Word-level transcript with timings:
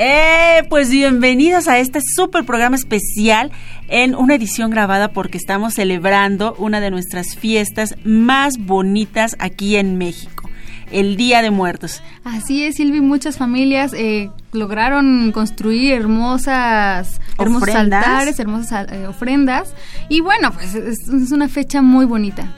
Eh, 0.00 0.62
pues 0.68 0.90
bienvenidos 0.90 1.66
a 1.66 1.80
este 1.80 1.98
super 2.00 2.44
programa 2.44 2.76
especial 2.76 3.50
en 3.88 4.14
una 4.14 4.36
edición 4.36 4.70
grabada 4.70 5.10
porque 5.10 5.38
estamos 5.38 5.74
celebrando 5.74 6.54
una 6.56 6.78
de 6.80 6.92
nuestras 6.92 7.34
fiestas 7.34 7.96
más 8.04 8.58
bonitas 8.58 9.34
aquí 9.40 9.74
en 9.74 9.98
México, 9.98 10.48
el 10.92 11.16
Día 11.16 11.42
de 11.42 11.50
Muertos. 11.50 12.00
Así 12.22 12.62
es, 12.62 12.76
Silvi, 12.76 13.00
muchas 13.00 13.38
familias 13.38 13.92
eh, 13.92 14.30
lograron 14.52 15.32
construir 15.32 15.94
hermosas, 15.94 17.20
hermosos 17.36 17.68
¿Ofrendas? 17.68 18.06
altares, 18.06 18.38
hermosas 18.38 18.92
eh, 18.92 19.04
ofrendas 19.08 19.74
y 20.08 20.20
bueno, 20.20 20.52
pues 20.52 20.76
es, 20.76 21.08
es 21.08 21.32
una 21.32 21.48
fecha 21.48 21.82
muy 21.82 22.04
bonita. 22.04 22.54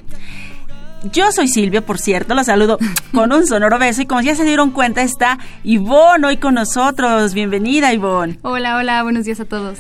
Yo 1.05 1.33
soy 1.33 1.49
Silvia, 1.49 1.81
por 1.85 1.99
cierto, 1.99 2.35
la 2.35 2.45
saludo 2.45 2.79
con 3.13 3.33
un 3.33 3.47
sonoro 3.47 3.79
beso 3.79 4.03
y 4.03 4.07
como 4.07 4.21
ya 4.21 4.35
se 4.35 4.45
dieron 4.45 4.71
cuenta 4.71 5.03
está 5.03 5.39
Ivonne 5.65 6.27
hoy 6.27 6.37
con 6.37 6.55
nosotros. 6.55 7.33
Bienvenida, 7.33 7.93
Ivonne. 7.95 8.39
Hola, 8.43 8.77
hola, 8.77 9.03
buenos 9.03 9.25
días 9.25 9.41
a 9.41 9.47
todos. 9.47 9.79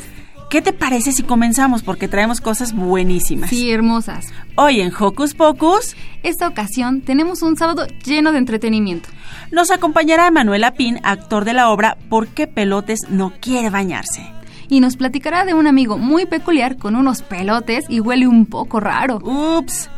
¿Qué 0.48 0.62
te 0.62 0.72
parece 0.72 1.12
si 1.12 1.22
comenzamos? 1.22 1.82
Porque 1.82 2.08
traemos 2.08 2.40
cosas 2.40 2.74
buenísimas. 2.74 3.50
Sí, 3.50 3.70
hermosas. 3.70 4.28
Hoy 4.56 4.80
en 4.80 4.92
Hocus 4.98 5.34
Pocus 5.34 5.94
Esta 6.24 6.48
ocasión 6.48 7.02
tenemos 7.02 7.42
un 7.42 7.56
sábado 7.56 7.86
lleno 8.05 8.32
de 8.32 8.38
entretenimiento. 8.38 9.10
nos 9.52 9.70
acompañará 9.70 10.27
Emanuel 10.27 10.64
Apín, 10.64 10.98
actor 11.05 11.44
de 11.44 11.52
la 11.52 11.68
obra 11.70 11.98
¿Por 12.08 12.28
qué 12.28 12.46
Pelotes 12.46 13.00
no 13.10 13.32
quiere 13.40 13.70
bañarse? 13.70 14.32
Y 14.68 14.80
nos 14.80 14.96
platicará 14.96 15.44
de 15.44 15.52
un 15.55 15.66
amigo 15.66 15.98
muy 15.98 16.27
peculiar 16.27 16.77
con 16.78 16.96
unos 16.96 17.22
pelotes 17.22 17.84
y 17.88 18.00
huele 18.00 18.27
un 18.27 18.46
poco 18.46 18.80
raro. 18.80 19.18
Ups. 19.22 19.90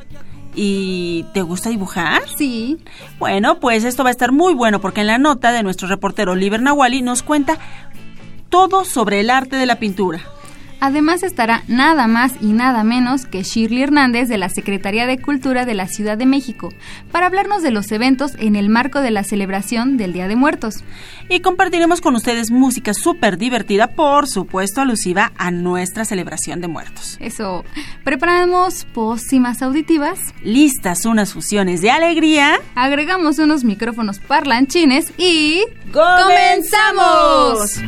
¿Y 0.55 1.25
te 1.33 1.43
gusta 1.43 1.71
dibujar? 1.71 2.23
Sí, 2.37 2.79
Bueno, 3.19 3.59
pues 3.59 3.85
esto 3.85 4.03
va 4.05 4.11
a 4.11 4.13
estar 4.13 4.33
muy 4.33 4.55
bueno 4.55 4.81
porque 4.81 5.01
en 5.01 5.07
la 5.07 5.19
nota 5.19 5.53
de 5.53 5.63
nuestro 5.63 5.89
reportero 5.89 6.33
Oliver 6.33 6.61
Nawali 6.61 7.03
nos 7.03 7.23
cuenta 7.23 7.59
todo 8.49 8.85
sobre 8.85 9.21
el 9.21 9.31
arte 9.31 9.57
de 9.57 9.67
la 9.67 9.77
pintura. 9.77 10.21
Además 10.85 11.23
estará 11.23 11.63
nada 11.69 12.09
más 12.09 12.33
y 12.41 12.53
nada 12.53 12.83
menos 12.83 13.25
que 13.25 13.45
Shirley 13.45 13.85
Hernández 13.85 14.29
de 14.29 14.37
la 14.37 14.49
Secretaría 14.49 15.07
de 15.07 15.17
Cultura 15.17 15.65
de 15.65 15.75
la 15.75 15.87
Ciudad 15.87 16.19
de 16.19 16.27
México 16.27 16.71
para 17.13 17.27
hablarnos 17.27 17.63
de 17.63 17.71
los 17.71 17.93
eventos 17.93 18.33
en 18.41 18.57
el 18.57 18.69
marco 18.69 19.01
de 19.01 19.13
la 19.13 19.23
celebración 19.23 19.97
del 19.97 20.13
Día 20.13 20.27
de 20.27 20.35
Muertos. 20.35 20.83
Y 21.29 21.39
compartiremos 21.39 22.01
con 22.01 22.17
ustedes 22.17 22.51
música 22.51 22.95
súper 22.95 23.39
divertida, 23.39 23.93
por 23.93 24.27
supuesto 24.27 24.81
alusiva 24.81 25.31
a 25.39 25.53
nuestra 25.53 26.05
celebración 26.05 26.61
de 26.61 26.67
muertos. 26.67 27.17
Eso, 27.21 27.65
preparamos 28.03 28.85
pócimas 28.93 29.63
auditivas, 29.63 30.19
Listas 30.43 31.05
unas 31.05 31.33
fusiones 31.33 31.81
de 31.81 31.93
alegría. 31.93 32.59
agregamos 32.75 33.39
unos 33.39 33.63
micrófonos 33.63 34.19
parlanchines 34.19 35.13
y... 35.17 35.63
¡Comenzamos! 35.93 37.79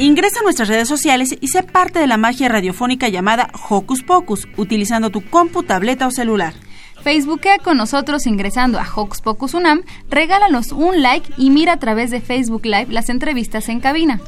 Ingresa 0.00 0.38
a 0.38 0.42
nuestras 0.44 0.68
redes 0.68 0.86
sociales 0.86 1.36
y 1.40 1.48
sé 1.48 1.64
parte 1.64 1.98
de 1.98 2.06
la 2.06 2.16
magia 2.16 2.48
radiofónica 2.48 3.08
llamada 3.08 3.50
Hocus 3.68 4.04
Pocus, 4.04 4.46
utilizando 4.56 5.10
tu 5.10 5.28
compu, 5.28 5.64
tableta 5.64 6.06
o 6.06 6.12
celular. 6.12 6.54
Facebookea 7.02 7.58
con 7.58 7.76
nosotros 7.76 8.28
ingresando 8.28 8.78
a 8.78 8.86
Hocus 8.94 9.20
Pocus 9.20 9.54
Unam, 9.54 9.82
regálanos 10.08 10.70
un 10.70 11.02
like 11.02 11.32
y 11.36 11.50
mira 11.50 11.72
a 11.72 11.78
través 11.80 12.12
de 12.12 12.20
Facebook 12.20 12.64
Live 12.64 12.86
las 12.90 13.08
entrevistas 13.08 13.68
en 13.68 13.80
cabina. 13.80 14.20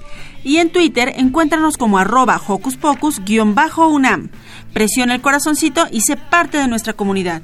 Y 0.42 0.56
en 0.56 0.70
Twitter 0.70 1.12
encuéntranos 1.16 1.76
como 1.76 1.98
arroba 1.98 2.40
Hocus 2.44 2.76
Pocus-UNAM. 2.76 4.30
Presiona 4.72 5.14
el 5.14 5.20
corazoncito 5.20 5.86
y 5.92 6.00
sé 6.00 6.16
parte 6.16 6.58
de 6.58 6.66
nuestra 6.66 6.94
comunidad. 6.94 7.42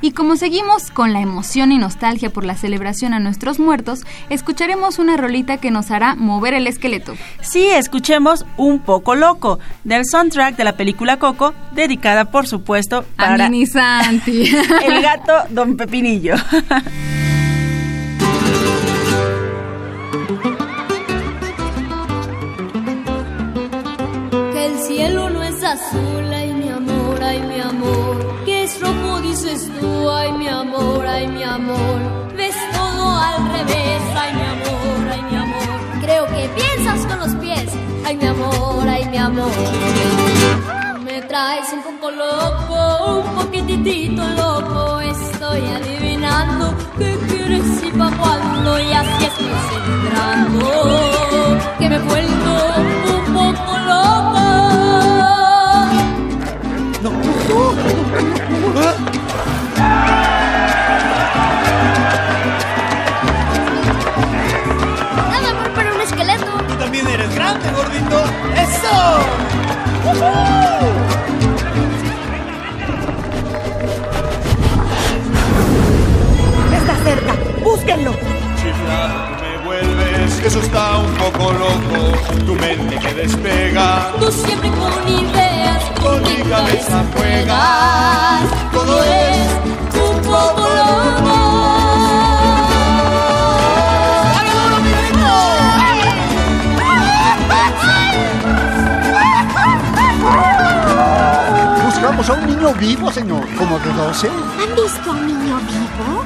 Y 0.00 0.12
como 0.12 0.36
seguimos 0.36 0.90
con 0.90 1.12
la 1.12 1.20
emoción 1.20 1.72
y 1.72 1.78
nostalgia 1.78 2.30
por 2.30 2.44
la 2.44 2.54
celebración 2.54 3.14
a 3.14 3.18
nuestros 3.18 3.58
muertos, 3.58 4.04
escucharemos 4.30 4.98
una 4.98 5.16
rolita 5.16 5.56
que 5.56 5.70
nos 5.70 5.90
hará 5.90 6.14
mover 6.14 6.54
el 6.54 6.66
esqueleto. 6.66 7.16
Sí, 7.40 7.66
escuchemos 7.68 8.46
Un 8.56 8.80
poco 8.80 9.14
loco, 9.14 9.58
del 9.84 10.04
soundtrack 10.04 10.56
de 10.56 10.64
la 10.64 10.76
película 10.76 11.18
Coco, 11.18 11.54
dedicada 11.72 12.26
por 12.26 12.46
supuesto 12.46 13.04
A 13.16 13.26
para 13.28 13.48
Mini 13.48 13.66
Santi. 13.66 14.50
el 14.84 15.02
gato 15.02 15.32
Don 15.50 15.76
Pepinillo. 15.76 16.34
Que 24.52 24.66
el 24.66 24.78
cielo 24.78 25.30
no 25.30 25.42
es 25.42 25.62
azul, 25.64 26.17
dices 29.42 29.70
tú, 29.80 30.10
ay 30.10 30.32
mi 30.32 30.48
amor, 30.48 31.06
ay 31.06 31.28
mi 31.28 31.44
amor. 31.44 31.98
Ves 32.36 32.56
todo 32.72 33.16
al 33.16 33.52
revés, 33.52 34.02
ay 34.16 34.34
mi 34.34 34.42
amor, 34.42 35.12
ay 35.12 35.22
mi 35.30 35.36
amor. 35.36 36.00
Creo 36.02 36.26
que 36.26 36.48
piensas 36.56 37.06
con 37.06 37.18
los 37.20 37.34
pies, 37.36 37.70
ay 38.04 38.16
mi 38.16 38.26
amor, 38.26 38.88
ay 38.88 39.04
mi 39.08 39.16
amor. 39.16 39.50
Me 41.04 41.22
traes 41.22 41.72
un 41.72 41.82
poco 41.82 42.10
loco, 42.10 43.20
un 43.20 43.34
poquitito 43.36 44.22
loco. 44.28 45.00
Estoy 45.00 45.60
adivinando 45.76 46.74
qué 46.98 47.16
quieres 47.28 47.84
y 47.84 47.90
pa' 47.96 48.10
cuándo. 48.18 48.80
Y 48.80 48.92
así 48.92 49.24
estoy 49.24 49.52
celebrando 49.70 50.66
que 51.78 51.88
me 51.88 51.98
vuelvo 52.00 52.54
un 53.14 53.34
poco 53.34 53.78
loco. 53.78 54.97
Está 76.72 76.94
cerca. 77.04 77.34
Búsquenlo. 77.62 78.12
Chiflado, 78.56 79.36
tú 79.36 79.44
me 79.44 79.64
vuelves, 79.66 80.34
que 80.40 80.48
eso 80.48 80.60
está 80.60 80.98
un 80.98 81.14
poco 81.14 81.52
loco. 81.52 82.16
Tu 82.46 82.54
mente 82.54 82.96
que 82.98 83.14
despega, 83.14 84.12
Tú 84.18 84.30
siempre 84.32 84.70
con 84.70 85.08
ideas, 85.08 85.84
con 86.02 86.22
mi 86.22 86.36
cabeza 86.48 87.04
juegas. 87.14 88.42
Todo 88.72 89.02
es 89.02 89.48
un 89.94 90.20
poco 90.22 90.60
loco. 90.60 90.87
Buscamos 102.28 102.44
a 102.44 102.44
un 102.44 102.46
niño 102.46 102.74
vivo, 102.74 103.10
señor, 103.10 103.48
como 103.56 103.78
de 103.78 103.90
12. 103.90 104.28
¿Han 104.28 104.74
visto 104.74 105.10
a 105.10 105.14
un 105.14 105.26
niño 105.26 105.58
vivo? 105.60 106.24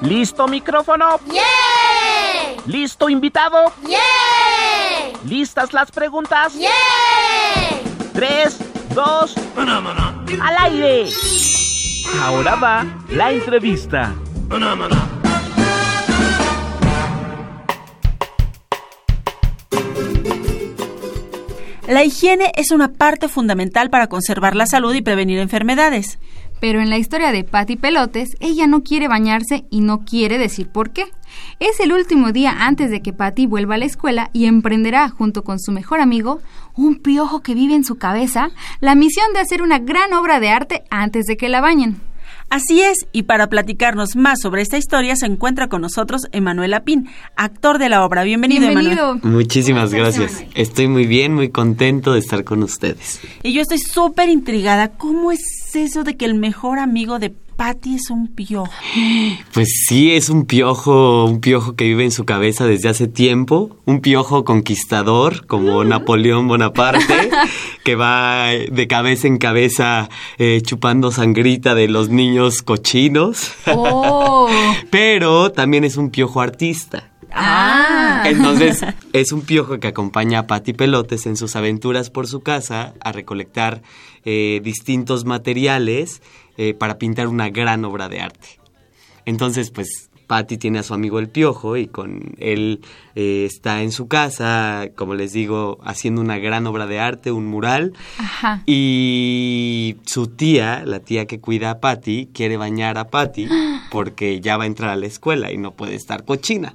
¿Listo, 0.00 0.48
micrófono? 0.48 1.20
¿Listo, 2.64 3.10
invitado? 3.10 3.72
¡Yeah! 3.86 3.98
¿Listas 5.26 5.74
las 5.74 5.90
preguntas? 5.90 6.54
¡Yeah! 6.54 6.70
Tres, 8.14 8.58
dos, 8.94 9.34
al 9.56 10.56
aire. 10.58 11.10
Ahora 12.16 12.56
va 12.56 12.86
la 13.10 13.32
entrevista. 13.32 14.14
La 21.86 22.04
higiene 22.04 22.52
es 22.56 22.70
una 22.70 22.92
parte 22.92 23.28
fundamental 23.28 23.90
para 23.90 24.08
conservar 24.08 24.56
la 24.56 24.66
salud 24.66 24.94
y 24.94 25.02
prevenir 25.02 25.38
enfermedades. 25.38 26.18
Pero 26.60 26.80
en 26.80 26.90
la 26.90 26.98
historia 26.98 27.30
de 27.30 27.44
Patty 27.44 27.76
Pelotes, 27.76 28.36
ella 28.40 28.66
no 28.66 28.82
quiere 28.82 29.06
bañarse 29.06 29.64
y 29.70 29.80
no 29.80 30.04
quiere 30.04 30.38
decir 30.38 30.68
por 30.68 30.90
qué. 30.90 31.04
Es 31.60 31.78
el 31.78 31.92
último 31.92 32.32
día 32.32 32.66
antes 32.66 32.90
de 32.90 33.00
que 33.00 33.12
Patty 33.12 33.46
vuelva 33.46 33.76
a 33.76 33.78
la 33.78 33.84
escuela 33.84 34.30
y 34.32 34.46
emprenderá, 34.46 35.08
junto 35.08 35.44
con 35.44 35.60
su 35.60 35.72
mejor 35.72 36.00
amigo, 36.00 36.40
un 36.78 37.00
piojo 37.00 37.40
que 37.40 37.54
vive 37.54 37.74
en 37.74 37.84
su 37.84 37.96
cabeza, 37.96 38.50
la 38.80 38.94
misión 38.94 39.32
de 39.34 39.40
hacer 39.40 39.62
una 39.62 39.80
gran 39.80 40.12
obra 40.14 40.38
de 40.38 40.48
arte 40.48 40.84
antes 40.90 41.26
de 41.26 41.36
que 41.36 41.48
la 41.48 41.60
bañen. 41.60 42.00
Así 42.50 42.80
es, 42.80 43.06
y 43.12 43.24
para 43.24 43.48
platicarnos 43.48 44.16
más 44.16 44.40
sobre 44.40 44.62
esta 44.62 44.78
historia 44.78 45.16
se 45.16 45.26
encuentra 45.26 45.68
con 45.68 45.82
nosotros 45.82 46.22
Emanuel 46.32 46.72
Apín, 46.72 47.08
actor 47.36 47.78
de 47.78 47.88
la 47.90 48.04
obra. 48.04 48.22
Bienvenido, 48.22 48.68
Bienvenido. 48.68 49.10
Emanuel. 49.10 49.34
Muchísimas 49.34 49.92
gracias. 49.92 50.44
Estoy 50.54 50.88
muy 50.88 51.06
bien, 51.06 51.34
muy 51.34 51.50
contento 51.50 52.14
de 52.14 52.20
estar 52.20 52.44
con 52.44 52.62
ustedes. 52.62 53.20
Y 53.42 53.52
yo 53.52 53.60
estoy 53.60 53.78
súper 53.78 54.30
intrigada. 54.30 54.88
¿Cómo 54.88 55.30
es 55.32 55.40
eso 55.74 56.04
de 56.04 56.16
que 56.16 56.24
el 56.24 56.36
mejor 56.36 56.78
amigo 56.78 57.18
de 57.18 57.34
Patty 57.58 57.96
es 57.96 58.08
un 58.10 58.28
piojo? 58.28 58.70
Pues 59.52 59.82
sí, 59.88 60.12
es 60.12 60.28
un 60.28 60.46
piojo, 60.46 61.24
un 61.24 61.40
piojo 61.40 61.74
que 61.74 61.86
vive 61.86 62.04
en 62.04 62.12
su 62.12 62.24
cabeza 62.24 62.66
desde 62.66 62.88
hace 62.88 63.08
tiempo, 63.08 63.76
un 63.84 64.00
piojo 64.00 64.44
conquistador 64.44 65.44
como 65.44 65.82
Napoleón 65.82 66.46
Bonaparte, 66.46 67.30
que 67.84 67.96
va 67.96 68.50
de 68.50 68.86
cabeza 68.86 69.26
en 69.26 69.38
cabeza 69.38 70.08
eh, 70.38 70.62
chupando 70.64 71.10
sangrita 71.10 71.74
de 71.74 71.88
los 71.88 72.10
niños 72.10 72.62
cochinos. 72.62 73.50
¡Oh! 73.66 74.48
Pero 74.92 75.50
también 75.50 75.82
es 75.82 75.96
un 75.96 76.10
piojo 76.10 76.40
artista. 76.40 77.10
¡Ah! 77.32 78.22
Entonces, 78.24 78.84
es 79.12 79.32
un 79.32 79.42
piojo 79.42 79.80
que 79.80 79.88
acompaña 79.88 80.38
a 80.38 80.46
Patty 80.46 80.74
Pelotes 80.74 81.26
en 81.26 81.36
sus 81.36 81.56
aventuras 81.56 82.08
por 82.08 82.28
su 82.28 82.40
casa 82.40 82.94
a 83.00 83.10
recolectar 83.10 83.82
eh, 84.24 84.60
distintos 84.62 85.24
materiales 85.24 86.22
eh, 86.58 86.74
para 86.74 86.98
pintar 86.98 87.28
una 87.28 87.48
gran 87.48 87.84
obra 87.84 88.08
de 88.08 88.20
arte. 88.20 88.60
Entonces, 89.24 89.70
pues, 89.70 90.10
Patty 90.26 90.58
tiene 90.58 90.78
a 90.78 90.82
su 90.82 90.92
amigo 90.92 91.18
el 91.18 91.28
piojo 91.28 91.76
y 91.76 91.86
con 91.86 92.34
él 92.38 92.82
eh, 93.14 93.44
está 93.46 93.82
en 93.82 93.90
su 93.92 94.06
casa, 94.06 94.88
como 94.94 95.14
les 95.14 95.32
digo, 95.32 95.78
haciendo 95.82 96.20
una 96.20 96.38
gran 96.38 96.66
obra 96.66 96.86
de 96.86 97.00
arte, 97.00 97.32
un 97.32 97.46
mural. 97.46 97.94
Ajá. 98.18 98.62
Y 98.66 99.96
su 100.04 100.26
tía, 100.26 100.82
la 100.84 101.00
tía 101.00 101.26
que 101.26 101.40
cuida 101.40 101.70
a 101.70 101.80
Patty, 101.80 102.28
quiere 102.34 102.56
bañar 102.56 102.98
a 102.98 103.08
Patty 103.08 103.48
porque 103.90 104.40
ya 104.40 104.56
va 104.56 104.64
a 104.64 104.66
entrar 104.66 104.90
a 104.90 104.96
la 104.96 105.06
escuela 105.06 105.50
y 105.50 105.56
no 105.56 105.72
puede 105.72 105.94
estar 105.94 106.24
cochina. 106.24 106.74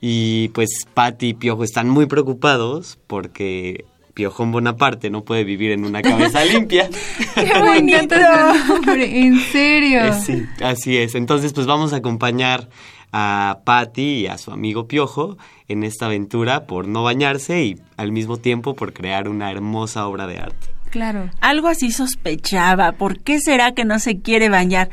Y 0.00 0.48
pues 0.48 0.68
Patty 0.92 1.28
y 1.28 1.34
Piojo 1.34 1.64
están 1.64 1.88
muy 1.88 2.06
preocupados 2.06 2.98
porque 3.06 3.86
Piojón 4.14 4.52
Bonaparte 4.52 5.10
no 5.10 5.24
puede 5.24 5.44
vivir 5.44 5.72
en 5.72 5.84
una 5.84 6.00
cabeza 6.02 6.44
limpia. 6.52 6.88
¡Qué 7.34 7.52
nombre! 8.68 9.20
¿En 9.20 9.40
serio? 9.40 10.04
Eh, 10.04 10.12
Sí, 10.12 10.46
así 10.62 10.96
es. 10.96 11.14
Entonces, 11.14 11.52
pues 11.52 11.66
vamos 11.66 11.92
a 11.92 11.96
acompañar 11.96 12.68
a 13.12 13.58
Patty 13.64 14.20
y 14.22 14.26
a 14.26 14.38
su 14.38 14.50
amigo 14.50 14.88
Piojo 14.88 15.36
en 15.68 15.84
esta 15.84 16.06
aventura 16.06 16.66
por 16.66 16.88
no 16.88 17.02
bañarse 17.02 17.62
y 17.64 17.76
al 17.96 18.12
mismo 18.12 18.38
tiempo 18.38 18.74
por 18.74 18.92
crear 18.92 19.28
una 19.28 19.50
hermosa 19.50 20.06
obra 20.06 20.26
de 20.26 20.38
arte. 20.38 20.68
Claro. 20.90 21.30
Algo 21.40 21.68
así 21.68 21.90
sospechaba. 21.90 22.92
¿Por 22.92 23.18
qué 23.20 23.40
será 23.40 23.72
que 23.72 23.84
no 23.84 23.98
se 23.98 24.20
quiere 24.20 24.48
bañar? 24.48 24.90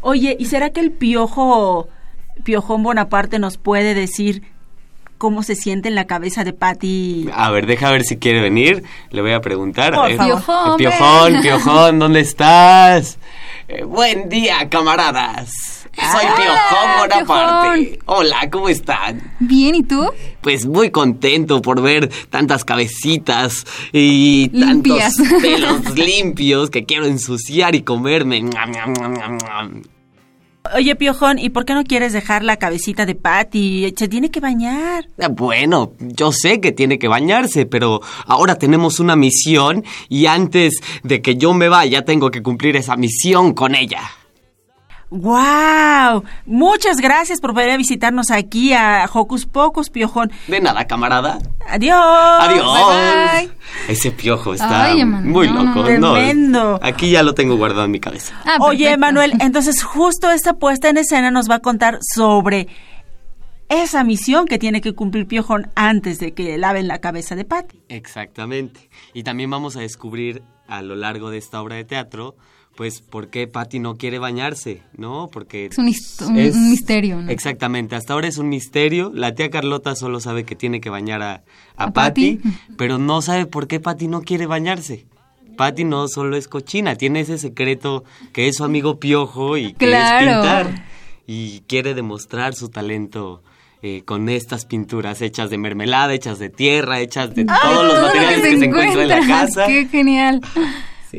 Oye, 0.00 0.36
¿y 0.38 0.46
será 0.46 0.70
que 0.70 0.80
el 0.80 0.92
piojo, 0.92 1.88
piojón 2.44 2.82
Bonaparte 2.84 3.38
nos 3.38 3.56
puede 3.58 3.94
decir 3.94 4.42
cómo 5.20 5.42
se 5.42 5.54
siente 5.54 5.88
en 5.90 5.94
la 5.94 6.06
cabeza 6.06 6.44
de 6.44 6.54
Patty? 6.54 7.28
A 7.34 7.50
ver, 7.50 7.66
deja 7.66 7.90
ver 7.92 8.04
si 8.04 8.16
quiere 8.16 8.40
venir. 8.40 8.82
Le 9.10 9.20
voy 9.20 9.32
a 9.32 9.42
preguntar. 9.42 9.94
Por 9.94 10.06
a 10.06 10.08
ver. 10.08 10.16
favor. 10.16 10.36
Piojón, 10.38 10.76
Piojón. 10.78 11.42
Piojón, 11.42 11.98
¿dónde 11.98 12.20
estás? 12.20 13.18
Eh, 13.68 13.84
buen 13.84 14.30
día, 14.30 14.66
camaradas. 14.70 15.50
Soy 15.92 16.24
Piojón 16.24 16.98
Bonaparte. 17.00 17.98
Hola, 18.06 18.48
¿cómo 18.50 18.70
están? 18.70 19.34
Bien, 19.40 19.74
¿y 19.74 19.82
tú? 19.82 20.10
Pues 20.40 20.64
muy 20.64 20.90
contento 20.90 21.60
por 21.60 21.82
ver 21.82 22.08
tantas 22.30 22.64
cabecitas 22.64 23.66
y 23.92 24.48
Limpias. 24.54 25.16
tantos 25.16 25.42
pelos 25.42 25.98
limpios 25.98 26.70
que 26.70 26.86
quiero 26.86 27.04
ensuciar 27.04 27.74
y 27.74 27.82
comerme. 27.82 28.42
Oye, 30.74 30.94
piojón, 30.94 31.38
¿y 31.38 31.50
por 31.50 31.64
qué 31.64 31.74
no 31.74 31.84
quieres 31.84 32.12
dejar 32.12 32.44
la 32.44 32.56
cabecita 32.56 33.04
de 33.06 33.14
Patty? 33.14 33.92
Se 33.96 34.08
tiene 34.08 34.30
que 34.30 34.40
bañar. 34.40 35.06
Ah, 35.20 35.28
Bueno, 35.28 35.92
yo 35.98 36.32
sé 36.32 36.60
que 36.60 36.72
tiene 36.72 36.98
que 36.98 37.08
bañarse, 37.08 37.66
pero 37.66 38.00
ahora 38.26 38.56
tenemos 38.56 39.00
una 39.00 39.16
misión 39.16 39.84
y 40.08 40.26
antes 40.26 40.74
de 41.02 41.22
que 41.22 41.36
yo 41.36 41.54
me 41.54 41.68
vaya 41.68 42.04
tengo 42.04 42.30
que 42.30 42.42
cumplir 42.42 42.76
esa 42.76 42.96
misión 42.96 43.52
con 43.54 43.74
ella. 43.74 44.00
¡Wow! 45.10 46.22
Muchas 46.46 46.98
gracias 46.98 47.40
por 47.40 47.52
venir 47.52 47.72
a 47.72 47.76
visitarnos 47.76 48.30
aquí 48.30 48.72
a 48.72 49.08
Hocus 49.12 49.44
Pocus, 49.46 49.90
piojón. 49.90 50.30
De 50.46 50.60
nada, 50.60 50.86
camarada. 50.86 51.38
Adiós. 51.68 51.96
Adiós. 52.40 52.64
Bye, 52.64 53.46
bye. 53.48 53.50
Ese 53.88 54.12
piojo 54.12 54.54
está 54.54 54.84
Ay, 54.84 55.04
muy 55.04 55.48
no, 55.48 55.64
loco. 55.64 55.82
no. 55.88 55.98
No, 55.98 56.12
Tremendo. 56.14 56.78
aquí 56.82 57.10
ya 57.10 57.22
lo 57.24 57.34
tengo 57.34 57.56
guardado 57.56 57.84
en 57.86 57.90
mi 57.90 57.98
cabeza. 58.00 58.34
Ah, 58.44 58.58
Oye. 58.60 58.96
Manuel, 58.96 59.32
entonces 59.40 59.82
justo 59.82 60.30
esta 60.30 60.54
puesta 60.54 60.88
en 60.88 60.96
escena 60.98 61.30
nos 61.30 61.50
va 61.50 61.56
a 61.56 61.60
contar 61.60 61.98
sobre 62.14 62.68
esa 63.68 64.04
misión 64.04 64.46
que 64.46 64.58
tiene 64.58 64.80
que 64.80 64.94
cumplir 64.94 65.26
Piojón 65.26 65.70
antes 65.74 66.18
de 66.18 66.34
que 66.34 66.56
laven 66.58 66.88
la 66.88 66.98
cabeza 67.00 67.34
de 67.36 67.44
Patty. 67.44 67.82
Exactamente. 67.88 68.88
Y 69.14 69.22
también 69.22 69.50
vamos 69.50 69.76
a 69.76 69.80
descubrir 69.80 70.42
a 70.68 70.82
lo 70.82 70.94
largo 70.96 71.30
de 71.30 71.38
esta 71.38 71.60
obra 71.60 71.76
de 71.76 71.84
teatro, 71.84 72.36
pues, 72.80 73.02
por 73.02 73.28
qué 73.28 73.46
Patty 73.46 73.78
no 73.78 73.98
quiere 73.98 74.18
bañarse, 74.18 74.80
¿no? 74.96 75.28
Porque... 75.30 75.66
Es 75.66 75.76
un 75.76 75.84
misterio, 75.84 77.20
¿no? 77.20 77.30
Exactamente. 77.30 77.94
Hasta 77.94 78.14
ahora 78.14 78.26
es 78.26 78.38
un 78.38 78.48
misterio. 78.48 79.12
La 79.14 79.34
tía 79.34 79.50
Carlota 79.50 79.94
solo 79.94 80.18
sabe 80.18 80.44
que 80.44 80.56
tiene 80.56 80.80
que 80.80 80.88
bañar 80.88 81.20
a, 81.20 81.42
a, 81.76 81.84
¿A 81.84 81.92
Patty, 81.92 82.36
Patty? 82.36 82.56
pero 82.78 82.96
no 82.96 83.20
sabe 83.20 83.44
por 83.44 83.66
qué 83.66 83.80
Patty 83.80 84.08
no 84.08 84.22
quiere 84.22 84.46
bañarse. 84.46 85.04
Patty 85.58 85.84
no 85.84 86.08
solo 86.08 86.38
es 86.38 86.48
cochina, 86.48 86.96
tiene 86.96 87.20
ese 87.20 87.36
secreto 87.36 88.02
que 88.32 88.48
es 88.48 88.56
su 88.56 88.64
amigo 88.64 88.98
Piojo 88.98 89.58
y 89.58 89.74
que 89.74 89.86
Claro. 89.88 90.26
es 90.26 90.32
pintar. 90.38 90.84
Y 91.26 91.60
quiere 91.68 91.92
demostrar 91.92 92.54
su 92.54 92.70
talento 92.70 93.42
eh, 93.82 94.04
con 94.06 94.30
estas 94.30 94.64
pinturas 94.64 95.20
hechas 95.20 95.50
de 95.50 95.58
mermelada, 95.58 96.14
hechas 96.14 96.38
de 96.38 96.48
tierra, 96.48 97.00
hechas 97.00 97.34
de 97.34 97.44
todos 97.44 97.58
los 97.62 97.92
Todo 97.92 97.94
lo 97.96 98.02
materiales 98.06 98.40
que 98.40 98.58
se 98.58 98.64
encuentran 98.64 99.02
en 99.02 99.08
la 99.08 99.20
casa. 99.26 99.66
¡Qué 99.66 99.86
genial! 99.86 100.40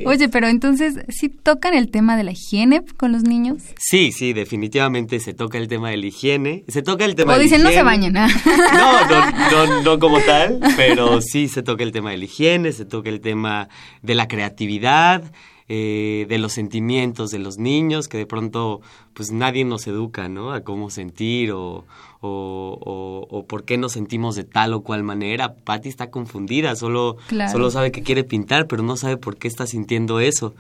Oye, 0.06 0.30
pero 0.30 0.48
entonces, 0.48 0.96
¿sí 1.10 1.30
tocan 1.30 1.74
el 1.74 1.90
tema 1.90 2.18
de 2.18 2.24
la 2.24 2.32
higiene 2.32 2.84
con 2.98 3.12
los 3.12 3.24
niños? 3.24 3.64
Sí, 3.78 4.12
sí, 4.12 4.34
definitivamente 4.34 5.20
se 5.20 5.34
toca 5.34 5.58
el 5.58 5.68
tema 5.68 5.90
de 5.90 5.98
la 5.98 6.06
higiene. 6.06 6.64
Se 6.68 6.82
toca 6.82 7.06
el 7.06 7.16
tema 7.16 7.34
O 7.34 7.36
de 7.36 7.40
la 7.40 7.44
dicen, 7.44 7.64
no 7.64 7.70
se 7.70 7.84
bañen. 7.84 8.18
¿ah? 8.18 8.28
No, 8.74 9.08
no, 9.10 9.66
no, 9.68 9.82
no 9.82 10.00
como 10.00 10.20
tal, 10.22 10.60
pero 10.76 11.22
sí 11.22 11.48
se 11.48 11.64
toca 11.64 11.84
el 11.84 11.92
tema 11.92 12.12
de 12.12 12.18
la 12.18 12.26
higiene, 12.26 12.72
se 12.72 12.86
toca 12.86 13.10
el 13.10 13.22
tema 13.22 13.70
de 14.02 14.16
la 14.16 14.28
creatividad, 14.28 15.32
eh, 15.74 16.26
de 16.28 16.38
los 16.38 16.52
sentimientos 16.52 17.32
de 17.32 17.40
los 17.40 17.58
niños, 17.58 18.10
que 18.10 18.18
de 18.18 18.26
pronto 18.26 18.82
pues 19.14 19.32
nadie 19.32 19.64
nos 19.64 19.88
educa, 19.88 20.28
¿no? 20.28 20.52
A 20.52 20.62
cómo 20.66 20.90
sentir 20.90 21.54
o, 21.54 21.86
o, 22.20 22.78
o- 22.82 23.28
o 23.30 23.46
por 23.46 23.64
qué 23.64 23.78
nos 23.78 23.94
sentimos 23.94 24.36
de 24.36 24.44
tal 24.44 24.74
o 24.74 24.82
cual 24.84 25.04
manera. 25.04 25.54
Patty 25.64 25.88
está 25.88 26.10
confundida, 26.12 26.76
solo, 26.76 27.16
Claro. 27.28 27.52
solo 27.54 27.72
sabe 27.72 27.92
que 27.94 28.02
quiere 28.04 28.26
pintar, 28.26 28.68
pero 28.68 28.84
no 28.84 28.98
sabe 28.98 29.16
por 29.16 29.38
qué 29.38 29.48
está 29.48 29.66
sintiendo 29.66 30.20
eso. 30.20 30.54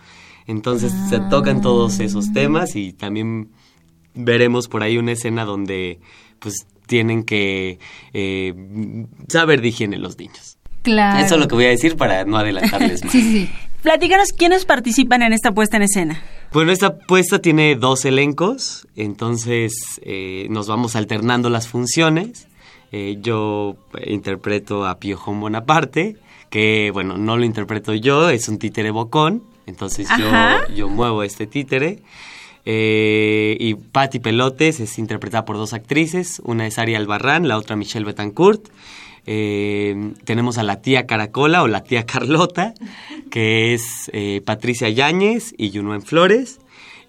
Entonces 0.48 0.94
se 1.10 1.20
tocan 1.20 1.62
todos 1.62 2.00
esos 2.00 2.32
temas 2.32 2.76
y 2.78 2.94
también 2.94 3.50
veremos 4.14 4.68
por 4.70 4.82
ahí 4.82 4.98
una 4.98 5.12
escena 5.12 5.44
donde 5.44 6.00
pues 6.40 6.66
tienen 6.88 7.24
que 7.24 7.80
eh, 8.14 8.54
saber 9.28 9.62
de 9.62 9.68
higiene 9.70 9.98
los 9.98 10.18
niños. 10.18 10.58
Claro. 10.84 11.20
Eso 11.24 11.36
es 11.36 11.42
lo 11.42 11.48
que 11.48 11.56
voy 11.56 11.66
a 11.66 11.70
decir 11.70 11.96
para 11.98 12.24
no 12.26 12.38
adelantarles 12.38 13.04
más. 13.04 13.12
Sí, 13.12 13.22
sí. 13.22 13.50
Platícanos 13.82 14.30
quiénes 14.38 14.66
participan 14.66 15.24
en 15.24 15.34
esta 15.34 15.54
puesta 15.54 15.78
en 15.78 15.84
escena. 15.84 16.22
Bueno, 16.54 16.72
esta 16.72 17.00
puesta 17.00 17.40
tiene 17.40 17.76
dos 17.76 18.06
elencos, 18.06 18.88
entonces 18.96 19.74
eh, 20.04 20.46
nos 20.52 20.68
vamos 20.68 20.96
alternando 20.96 21.50
las 21.50 21.68
funciones. 21.68 22.48
Eh, 22.92 23.18
yo 23.22 23.78
interpreto 24.06 24.86
a 24.86 25.00
Piojón 25.00 25.40
Bonaparte, 25.40 26.18
que 26.52 26.92
bueno, 26.94 27.18
no 27.18 27.38
lo 27.38 27.46
interpreto 27.46 27.96
yo, 27.96 28.30
es 28.30 28.50
un 28.50 28.60
títere 28.60 28.92
bocón, 28.92 29.44
entonces 29.66 30.08
yo, 30.76 30.88
muevo 30.88 31.24
este 31.24 31.48
títere. 31.48 32.00
Eh, 32.66 33.58
y 33.60 33.74
Patti 33.74 34.20
Pelotes 34.20 34.80
es 34.80 35.00
interpretada 35.00 35.46
por 35.46 35.58
dos 35.58 35.74
actrices, 35.74 36.40
una 36.44 36.68
es 36.68 36.78
Ari 36.78 36.94
Albarrán, 36.94 37.48
la 37.48 37.58
otra 37.58 37.76
Michelle 37.76 38.06
Betancourt. 38.06 38.70
Eh, 39.26 40.14
tenemos 40.26 40.58
a 40.58 40.64
la 40.64 40.82
tía 40.82 41.06
Caracola 41.06 41.64
o 41.64 41.68
la 41.68 41.84
tía 41.84 42.06
Carlota, 42.06 42.74
que 43.30 43.74
es 43.74 44.10
eh, 44.14 44.42
Patricia 44.46 44.90
Yáñez 44.90 45.54
y 45.58 45.72
Junuen 45.72 46.02
Flores. 46.02 46.60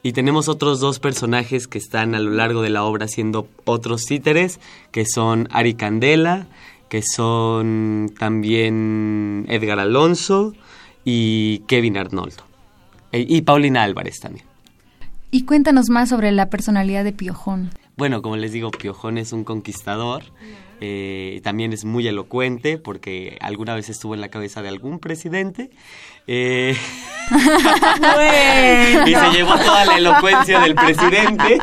Y 0.05 0.13
tenemos 0.13 0.49
otros 0.49 0.81
dos 0.81 0.99
personajes 0.99 1.69
que 1.69 1.79
están 1.79 2.15
a 2.15 2.19
lo 2.19 2.31
largo 2.33 2.61
de 2.63 2.71
la 2.71 2.83
obra 2.85 3.07
siendo 3.07 3.47
otros 3.65 4.05
títeres, 4.05 4.59
que 4.91 5.05
son 5.07 5.49
Ari 5.53 5.75
Candela, 5.75 6.49
que 6.89 7.03
son 7.03 8.13
también 8.19 9.47
Edgar 9.49 9.79
Alonso 9.79 10.55
y 11.05 11.61
Kevin 11.69 11.97
Arnoldo. 11.97 12.43
E- 13.13 13.25
y 13.29 13.43
Paulina 13.43 13.85
Álvarez 13.85 14.19
también. 14.21 14.45
Y 15.31 15.45
cuéntanos 15.45 15.89
más 15.89 16.09
sobre 16.11 16.33
la 16.33 16.51
personalidad 16.51 17.05
de 17.05 17.13
Piojón. 17.13 17.71
Bueno, 17.97 18.23
como 18.23 18.37
les 18.37 18.53
digo, 18.53 18.71
Piojón 18.71 19.19
es 19.19 19.33
un 19.33 19.45
conquistador. 19.45 20.25
Eh, 20.85 21.41
también 21.45 21.73
es 21.73 21.85
muy 21.85 22.09
elocuente 22.09 22.77
porque 22.77 23.39
alguna 23.41 23.75
vez 23.77 23.89
estuvo 23.89 24.15
en 24.17 24.21
la 24.21 24.31
cabeza 24.31 24.63
de 24.63 24.69
algún 24.69 24.99
presidente. 24.99 25.71
eh, 26.27 26.77
Bueno. 27.31 29.07
y 29.07 29.15
se 29.15 29.31
llevó 29.31 29.57
toda 29.59 29.85
la 29.85 29.97
elocuencia 29.97 30.59
del 30.59 30.75
presidente. 30.75 31.59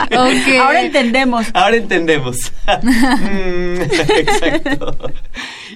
Ahora 0.57 0.81
entendemos. 0.81 1.47
Ahora 1.53 1.75
entendemos. 1.75 2.51
Mm, 2.79 3.81
Exacto. 3.81 4.95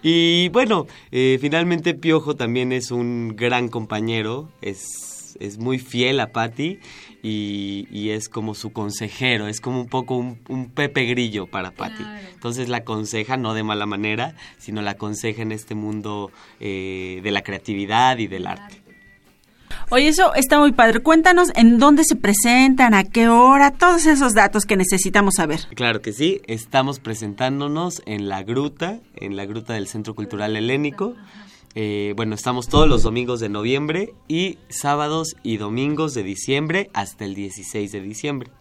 Y 0.01 0.50
bueno, 0.50 0.88
eh, 1.12 1.38
finalmente 1.41 1.93
Piojo 1.95 2.35
también 2.35 2.71
es 2.71 2.91
un 2.91 3.35
gran 3.35 3.67
compañero, 3.67 4.50
es, 4.62 5.12
es 5.39 5.57
muy 5.57 5.79
fiel 5.79 6.19
a 6.19 6.31
Patty 6.31 6.79
y, 7.21 7.87
y 7.91 8.09
es 8.09 8.29
como 8.29 8.55
su 8.55 8.71
consejero, 8.71 9.47
es 9.47 9.61
como 9.61 9.79
un 9.81 9.87
poco 9.87 10.15
un, 10.15 10.39
un 10.49 10.69
Pepe 10.69 11.05
Grillo 11.05 11.47
para 11.47 11.71
Patty. 11.71 12.03
Entonces 12.33 12.69
la 12.69 12.77
aconseja, 12.77 13.37
no 13.37 13.53
de 13.53 13.63
mala 13.63 13.85
manera, 13.85 14.35
sino 14.57 14.81
la 14.81 14.91
aconseja 14.91 15.41
en 15.41 15.51
este 15.51 15.75
mundo 15.75 16.31
eh, 16.59 17.21
de 17.23 17.31
la 17.31 17.41
creatividad 17.41 18.17
y 18.17 18.27
del 18.27 18.47
arte. 18.47 18.83
Oye, 19.89 20.07
eso 20.07 20.33
está 20.35 20.59
muy 20.59 20.71
padre. 20.71 20.99
Cuéntanos 20.99 21.49
en 21.55 21.77
dónde 21.77 22.03
se 22.03 22.15
presentan, 22.15 22.93
a 22.93 23.03
qué 23.03 23.27
hora, 23.27 23.71
todos 23.71 24.05
esos 24.05 24.33
datos 24.33 24.65
que 24.65 24.75
necesitamos 24.75 25.35
saber. 25.37 25.61
Claro 25.75 26.01
que 26.01 26.13
sí, 26.13 26.41
estamos 26.47 26.99
presentándonos 26.99 28.01
en 28.05 28.29
la 28.29 28.43
gruta, 28.43 28.99
en 29.15 29.35
la 29.35 29.45
gruta 29.45 29.73
del 29.73 29.87
Centro 29.87 30.15
Cultural 30.15 30.55
Helénico. 30.55 31.15
Eh, 31.75 32.13
bueno, 32.15 32.35
estamos 32.35 32.67
todos 32.67 32.87
los 32.87 33.01
domingos 33.01 33.39
de 33.39 33.49
noviembre 33.49 34.13
y 34.27 34.59
sábados 34.69 35.35
y 35.41 35.57
domingos 35.57 36.13
de 36.13 36.23
diciembre 36.23 36.89
hasta 36.93 37.25
el 37.25 37.33
16 37.33 37.91
de 37.91 38.01
diciembre. 38.01 38.51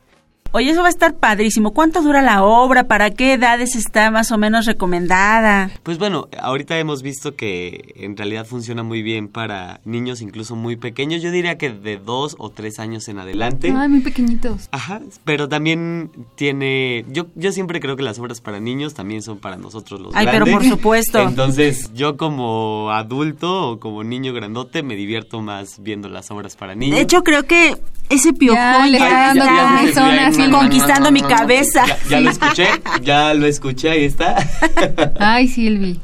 Oye, 0.55 0.71
eso 0.71 0.83
va 0.83 0.89
a 0.89 0.91
estar 0.91 1.15
padrísimo. 1.15 1.73
¿Cuánto 1.73 2.03
dura 2.03 2.21
la 2.21 2.45
obra? 2.45 2.85
¿Para 2.85 3.11
qué 3.11 3.33
edades 3.35 3.75
está 3.75 4.11
más 4.11 4.31
o 4.33 4.39
menos 4.39 4.67
recomendada? 4.67 5.71
Pues 5.83 5.97
bueno, 5.99 6.29
ahorita 6.39 6.79
hemos 6.79 7.03
visto 7.03 7.35
que 7.37 7.95
en 7.97 8.17
realidad 8.19 8.45
funciona 8.45 8.83
muy 8.83 9.03
bien 9.03 9.29
para 9.29 9.81
niños 9.87 10.21
incluso 10.21 10.55
muy 10.55 10.77
pequeños. 10.77 11.23
Yo 11.23 11.31
diría 11.31 11.57
que 11.57 11.71
de 11.71 11.97
dos 11.97 12.37
o 12.39 12.51
tres 12.51 12.79
años 12.79 13.09
en 13.09 13.19
adelante. 13.19 13.73
Ay, 13.75 13.89
muy 13.89 14.01
pequeñitos. 14.01 14.69
Ajá, 14.73 15.01
pero 15.25 15.49
también 15.49 16.11
tiene... 16.35 17.07
Yo, 17.09 17.29
yo 17.35 17.51
siempre 17.53 17.81
creo 17.81 17.97
que 17.97 18.03
las 18.03 18.19
obras 18.19 18.43
para 18.43 18.61
niños 18.61 18.93
también 18.93 19.23
son 19.23 19.39
para 19.39 19.57
nosotros 19.57 20.01
los 20.03 20.15
Ay, 20.15 20.27
pero 20.27 20.45
grandes. 20.45 20.55
por 20.69 20.79
supuesto. 20.79 21.21
Entonces, 21.21 21.91
yo 21.95 22.19
como 22.19 22.91
adulto 22.91 23.71
o 23.71 23.81
como 23.81 24.05
niño 24.05 24.35
grandote 24.35 24.83
me 24.83 24.97
divierto 24.97 25.41
más 25.41 25.83
viendo 25.83 26.11
las 26.11 26.31
obras 26.31 26.57
para 26.57 26.75
niños. 26.75 26.97
De 26.97 27.03
hecho, 27.03 27.23
creo 27.25 27.45
que 27.45 27.75
ese 28.11 28.35
piojón 28.35 28.59
Ya 28.59 28.87
le 28.87 28.99
ya, 28.99 29.05
está 29.07 29.19
dando 29.29 29.45
está 29.45 29.63
con 29.77 29.85
mesonas, 29.87 30.37
sí. 30.47 30.51
conquistando 30.51 31.13
mi 31.13 31.23
cabeza. 31.23 31.87
Ya, 31.87 31.99
ya 32.09 32.21
lo 32.21 32.31
escuché, 32.31 32.67
ya 33.03 33.35
lo 33.35 33.47
escuché, 33.47 33.91
ahí 33.91 34.05
está. 34.05 34.37
Ay, 35.19 35.49
Silvi. 35.49 36.01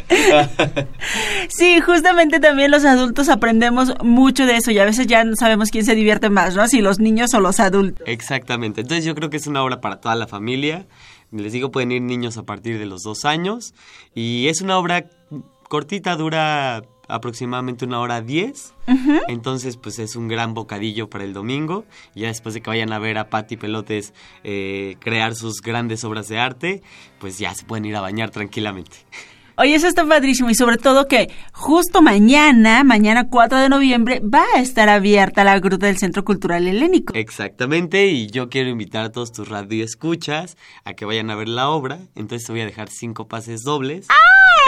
Sí, 1.49 1.81
justamente 1.81 2.41
también 2.41 2.71
los 2.71 2.85
adultos 2.85 3.29
aprendemos 3.29 3.95
mucho 4.03 4.47
de 4.47 4.57
eso 4.57 4.71
y 4.71 4.79
a 4.79 4.85
veces 4.85 5.07
ya 5.07 5.25
no 5.25 5.35
sabemos 5.37 5.71
quién 5.71 5.85
se 5.85 5.95
divierte 5.95 6.31
más, 6.31 6.55
¿no? 6.55 6.67
Si 6.69 6.81
los 6.81 6.99
niños 6.99 7.35
o 7.35 7.41
los 7.41 7.61
adultos. 7.61 8.07
Exactamente. 8.07 8.83
Entonces 8.83 9.05
yo 9.05 9.15
creo 9.15 9.31
que 9.31 9.37
es 9.37 9.47
una 9.47 9.63
obra 9.63 9.81
para 9.81 10.01
toda 10.01 10.15
la 10.15 10.27
familia. 10.27 10.87
Les 11.31 11.53
digo, 11.53 11.71
pueden 11.71 11.93
ir 11.93 12.03
niños 12.03 12.39
a 12.39 12.45
partir 12.45 12.79
de 12.79 12.87
los 12.87 13.03
dos 13.03 13.25
años. 13.25 13.75
Y 14.15 14.49
es 14.49 14.61
una 14.61 14.79
obra 14.79 15.07
cortita, 15.69 16.17
dura 16.17 16.83
aproximadamente 17.09 17.85
una 17.85 18.01
hora 18.01 18.21
diez. 18.21 18.75
Entonces, 19.29 19.77
pues 19.77 19.99
es 19.99 20.17
un 20.17 20.29
gran 20.29 20.55
bocadillo 20.55 21.11
para 21.11 21.25
el 21.25 21.33
domingo. 21.33 21.85
Y 22.15 22.21
ya 22.21 22.29
después 22.29 22.55
de 22.55 22.61
que 22.61 22.71
vayan 22.71 22.93
a 22.93 22.99
ver 22.99 23.19
a 23.19 23.29
Patti 23.31 23.57
Pelotes 23.57 24.15
eh, 24.45 24.97
crear 25.01 25.35
sus 25.35 25.61
grandes 25.61 26.05
obras 26.05 26.29
de 26.29 26.39
arte, 26.39 26.83
pues 27.19 27.39
ya 27.39 27.55
se 27.55 27.65
pueden 27.65 27.87
ir 27.87 27.97
a 27.97 28.01
bañar 28.01 28.31
tranquilamente. 28.31 28.99
Oye, 29.61 29.75
eso 29.75 29.89
está 29.89 30.07
padrísimo 30.07 30.51
y 30.51 30.55
sobre 30.55 30.77
todo 30.77 31.09
que 31.09 31.33
justo 31.53 32.01
mañana, 32.01 32.85
mañana 32.85 33.29
4 33.29 33.59
de 33.59 33.69
noviembre, 33.69 34.21
va 34.21 34.45
a 34.55 34.61
estar 34.61 34.89
abierta 34.89 35.43
la 35.43 35.59
gruta 35.59 35.87
del 35.87 35.99
Centro 35.99 36.25
Cultural 36.25 36.69
Helénico. 36.69 37.13
Exactamente, 37.17 38.07
y 38.07 38.29
yo 38.29 38.51
quiero 38.51 38.71
invitar 38.71 39.07
a 39.07 39.11
todos 39.11 39.33
tus 39.33 39.49
radioescuchas 39.49 40.57
a 40.85 40.95
que 40.95 41.05
vayan 41.05 41.29
a 41.31 41.35
ver 41.35 41.49
la 41.49 41.71
obra. 41.71 41.99
Entonces 42.15 42.47
te 42.47 42.53
voy 42.53 42.61
a 42.61 42.67
dejar 42.67 42.89
cinco 42.89 43.27
pases 43.27 43.65
dobles. 43.65 44.07
¡Ay, 44.11 44.17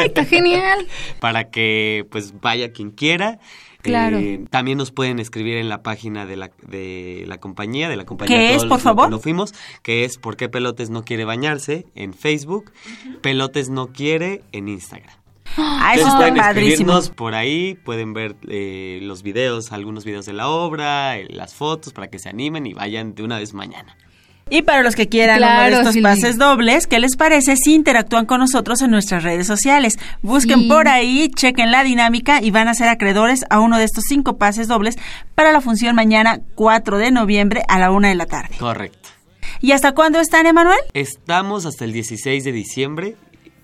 está 0.04 0.24
genial! 0.24 0.86
para 1.20 1.50
que 1.50 2.06
pues 2.10 2.40
vaya 2.40 2.72
quien 2.72 2.90
quiera. 2.90 3.38
Claro. 3.82 4.18
Eh, 4.18 4.44
también 4.50 4.76
nos 4.76 4.90
pueden 4.90 5.18
escribir 5.18 5.56
en 5.56 5.70
la 5.70 5.82
página 5.82 6.26
de 6.26 6.36
la, 6.36 6.50
de 6.66 7.24
la 7.26 7.38
compañía, 7.38 7.88
de 7.88 7.96
la 7.96 8.04
compañía 8.04 8.36
¿Qué 8.36 8.54
es, 8.54 8.66
por 8.66 8.76
que 8.76 8.84
favor? 8.84 9.08
No 9.08 9.18
fuimos, 9.18 9.54
que 9.82 10.04
es 10.04 10.18
¿Por 10.18 10.36
qué 10.36 10.50
Pelotes 10.50 10.90
no 10.90 11.02
quiere 11.02 11.24
bañarse? 11.24 11.86
en 11.94 12.12
Facebook, 12.12 12.72
Pelotes 13.22 13.70
no 13.70 13.88
quiere 13.88 14.42
en 14.52 14.68
Instagram. 14.68 15.14
Ah, 15.56 15.94
eso 15.96 16.06
está 16.06 16.32
padrísimo. 16.34 17.00
por 17.16 17.34
ahí, 17.34 17.74
pueden 17.74 18.12
ver 18.12 18.36
eh, 18.48 19.00
los 19.02 19.22
videos, 19.22 19.72
algunos 19.72 20.04
videos 20.04 20.26
de 20.26 20.32
la 20.32 20.48
obra, 20.48 21.18
eh, 21.18 21.26
las 21.28 21.54
fotos 21.54 21.92
para 21.92 22.08
que 22.08 22.18
se 22.18 22.28
animen 22.28 22.66
y 22.66 22.74
vayan 22.74 23.14
de 23.14 23.22
una 23.22 23.38
vez 23.38 23.54
mañana. 23.54 23.96
Y 24.50 24.62
para 24.62 24.82
los 24.82 24.96
que 24.96 25.08
quieran 25.08 25.38
Claro, 25.38 25.68
uno 25.68 25.76
de 25.84 25.90
estos 25.90 26.02
pases 26.02 26.36
dobles, 26.36 26.86
¿qué 26.88 26.98
les 26.98 27.16
parece 27.16 27.54
si 27.56 27.74
interactúan 27.74 28.26
con 28.26 28.40
nosotros 28.40 28.82
en 28.82 28.90
nuestras 28.90 29.22
redes 29.22 29.46
sociales? 29.46 29.96
Busquen 30.22 30.60
Sí. 30.62 30.68
por 30.68 30.88
ahí, 30.88 31.30
chequen 31.34 31.70
la 31.70 31.84
dinámica 31.84 32.42
y 32.42 32.50
van 32.50 32.66
a 32.68 32.74
ser 32.74 32.88
acreedores 32.88 33.44
a 33.48 33.60
uno 33.60 33.78
de 33.78 33.84
estos 33.84 34.04
cinco 34.08 34.36
pases 34.38 34.66
dobles 34.68 34.96
para 35.36 35.52
la 35.52 35.60
función 35.60 35.94
mañana 35.94 36.40
4 36.56 36.98
de 36.98 37.10
noviembre 37.12 37.62
a 37.68 37.78
la 37.78 37.90
una 37.92 38.08
de 38.08 38.16
la 38.16 38.26
tarde. 38.26 38.56
Correcto. 38.58 38.98
¿Y 39.60 39.72
hasta 39.72 39.92
cuándo 39.92 40.18
están, 40.20 40.46
Emanuel? 40.46 40.78
Estamos 40.94 41.64
hasta 41.66 41.84
el 41.84 41.92
16 41.92 42.42
de 42.44 42.52
diciembre, 42.52 43.16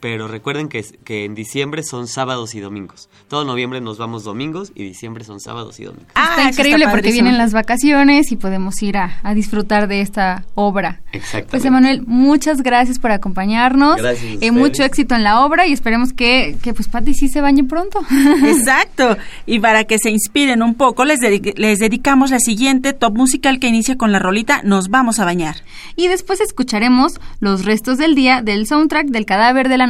pero 0.09 0.29
recuerden 0.29 0.69
que, 0.69 0.85
que 1.03 1.25
en 1.25 1.35
diciembre 1.35 1.83
son 1.83 2.07
sábados 2.07 2.55
y 2.55 2.61
domingos. 2.61 3.09
Todo 3.27 3.45
noviembre 3.45 3.81
nos 3.81 3.99
vamos 3.99 4.23
domingos 4.23 4.71
y 4.77 4.85
diciembre 4.85 5.25
son 5.25 5.41
sábados 5.41 5.81
y 5.81 5.85
domingos. 5.85 6.13
Ah, 6.15 6.37
está 6.37 6.51
increíble 6.51 6.87
porque 6.89 7.11
vienen 7.11 7.37
las 7.39 7.53
vacaciones 7.53 8.31
y 8.31 8.37
podemos 8.37 8.81
ir 8.85 8.99
a, 8.99 9.19
a 9.25 9.35
disfrutar 9.35 9.89
de 9.89 10.03
esta 10.03 10.45
obra. 10.55 11.01
Exactamente. 11.11 11.51
Pues 11.51 11.65
Emanuel, 11.65 12.05
muchas 12.07 12.63
gracias 12.63 13.01
por 13.01 13.11
acompañarnos. 13.11 13.97
Gracias 13.97 14.41
a 14.41 14.45
Eh, 14.45 14.53
mucho 14.53 14.85
éxito 14.85 15.17
en 15.17 15.25
la 15.25 15.45
obra 15.45 15.67
y 15.67 15.73
esperemos 15.73 16.13
que, 16.13 16.57
que 16.63 16.73
pues 16.73 16.87
Patti 16.87 17.13
sí 17.13 17.27
se 17.27 17.41
bañe 17.41 17.65
pronto. 17.65 17.99
Exacto. 18.45 19.17
Y 19.45 19.59
para 19.59 19.83
que 19.85 19.99
se 19.99 20.11
inspiren 20.11 20.63
un 20.63 20.75
poco, 20.75 21.05
les, 21.05 21.19
les 21.57 21.79
dedicamos 21.81 22.31
la 22.31 22.39
siguiente 22.39 22.93
top 22.93 23.17
musical 23.17 23.59
que 23.59 23.67
inicia 23.67 23.97
con 23.97 24.13
la 24.13 24.21
rolita 24.21 24.61
Nos 24.63 24.89
vamos 24.89 25.19
a 25.19 25.25
bañar. 25.25 25.57
y 25.97 26.07
después 26.07 26.41
escucharemos 26.41 27.21
los 27.41 27.65
restos 27.65 27.99
del 27.99 28.15
día 28.15 28.43
del 28.43 28.69
soundtrack 28.69 29.09
del 29.09 29.27
cadáver 29.27 29.69
de 29.69 29.79
la 29.79 29.89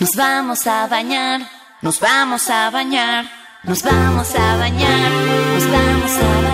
Nos 0.00 0.16
vamos 0.16 0.66
a 0.66 0.86
bañar, 0.86 1.40
nos 1.80 2.00
vamos 2.00 2.50
a 2.50 2.70
bañar, 2.70 3.24
nos 3.62 3.82
vamos 3.82 4.34
a 4.34 4.56
bañar, 4.56 5.10
nos 5.54 5.70
vamos 5.70 6.16
a 6.16 6.42
bañar, 6.42 6.53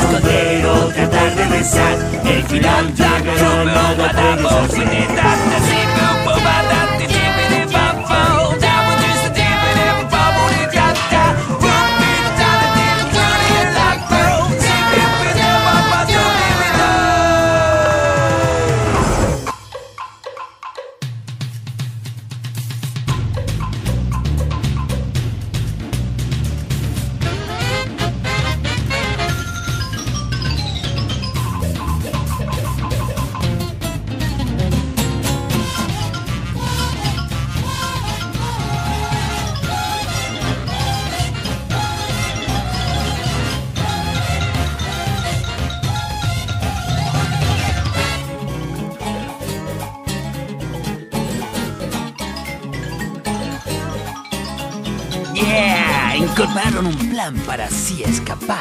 plan 57.28 57.46
para 57.46 57.66
así 57.66 58.02
escapar. 58.02 58.58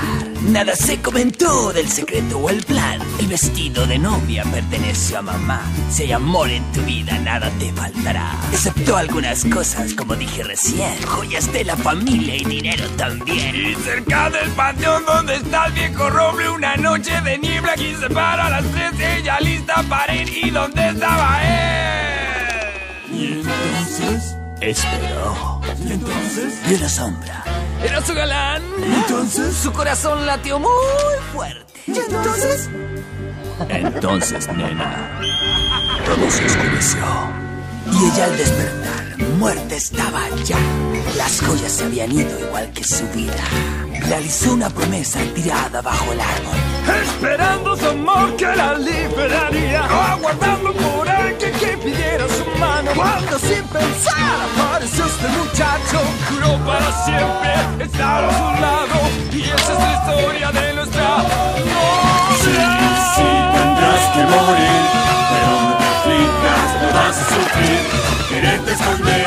Nada 0.49 0.75
se 0.75 0.99
comentó 1.01 1.71
del 1.73 1.87
secreto 1.89 2.37
o 2.39 2.49
el 2.49 2.63
plan. 2.63 2.99
El 3.19 3.27
vestido 3.27 3.85
de 3.85 3.97
novia 3.97 4.43
perteneció 4.43 5.19
a 5.19 5.21
mamá. 5.21 5.61
Si 5.89 6.03
hay 6.03 6.11
amor 6.11 6.49
en 6.49 6.63
tu 6.71 6.81
vida, 6.81 7.17
nada 7.19 7.49
te 7.59 7.71
faltará. 7.73 8.35
Excepto 8.51 8.97
algunas 8.97 9.45
cosas, 9.45 9.93
como 9.93 10.15
dije 10.15 10.43
recién. 10.43 11.01
Joyas 11.05 11.51
de 11.53 11.65
la 11.65 11.77
familia 11.77 12.35
y 12.35 12.43
dinero 12.43 12.85
también. 12.97 13.55
Y 13.55 13.75
cerca 13.75 14.29
del 14.29 14.49
panteón 14.51 15.05
donde 15.05 15.35
está 15.35 15.67
el 15.67 15.73
viejo 15.73 16.09
roble, 16.09 16.49
una 16.49 16.75
noche 16.77 17.21
de 17.21 17.37
niebla 17.37 17.75
quise 17.75 18.09
para 18.09 18.49
las 18.49 18.65
tres, 18.71 18.93
ella 18.99 19.39
lista 19.39 19.83
para 19.83 20.15
ir. 20.15 20.29
¿Y 20.45 20.49
dónde 20.49 20.89
estaba 20.89 21.41
él? 21.43 23.13
Y 23.13 23.25
entonces, 23.33 24.35
Esperó. 24.61 25.61
y 25.85 25.91
entonces, 25.91 26.53
Vio 26.67 26.79
la 26.79 26.89
sombra. 26.89 27.43
Era 27.87 28.05
su 28.05 28.13
galán. 28.13 28.61
entonces, 28.83 29.55
Su 29.55 29.71
corazón 29.71 30.25
latió 30.25 30.59
muy 30.59 30.69
fuerte. 31.33 31.73
¿Y 31.87 31.97
entonces? 31.97 32.69
Entonces, 33.69 34.47
nena, 34.53 35.19
todo 36.05 36.29
se 36.29 36.45
oscureció. 36.45 36.99
Y 37.91 38.05
ella 38.05 38.25
al 38.25 38.37
despertar, 38.37 39.17
muerta 39.39 39.75
estaba 39.75 40.21
ya. 40.43 40.57
Las 41.15 41.41
joyas 41.41 41.71
se 41.71 41.85
habían 41.85 42.11
ido 42.11 42.39
igual 42.39 42.69
que 42.73 42.83
su 42.83 43.07
vida. 43.09 43.43
Realizó 44.07 44.53
una 44.53 44.69
promesa 44.69 45.19
tirada 45.33 45.81
bajo 45.81 46.11
el 46.11 46.19
árbol. 46.19 46.57
Esperando 47.03 47.75
su 47.77 47.87
amor 47.87 48.35
que 48.35 48.45
la 48.45 48.77
liberaría. 48.77 49.85
Aguardando 49.85 50.73
por 50.73 51.07
alguien 51.09 51.16
que 51.87 51.91
pidiera 51.91 52.27
su 52.27 52.59
mano. 52.59 52.91
Cuando 52.95 53.39
sin 53.39 53.63
pensar 53.65 54.37
apareció 54.55 55.05
este 55.05 55.27
muchacho. 55.27 55.99
Juró 56.29 56.57
para 56.65 56.91
siempre 57.05 57.85
estar 57.85 58.23
a 58.23 58.31
su 58.31 58.61
lado. 58.61 58.97
Y 59.31 59.43
esa 59.43 59.73
es 59.73 59.79
la 59.79 59.93
historia 59.93 60.51
de 60.51 60.73
nuestra 60.73 61.17
sí, 62.41 62.55
sí, 63.15 63.29
tendrás 63.53 64.03
que 64.13 64.23
morir, 64.23 64.83
pero 65.31 65.49
no 65.61 65.77
te 65.77 65.85
aflijas, 65.85 66.69
no 66.81 66.87
vas 66.99 67.17
a 67.17 67.25
sufrir. 67.33 67.83
Quererte 68.29 68.71
esconder 68.73 69.26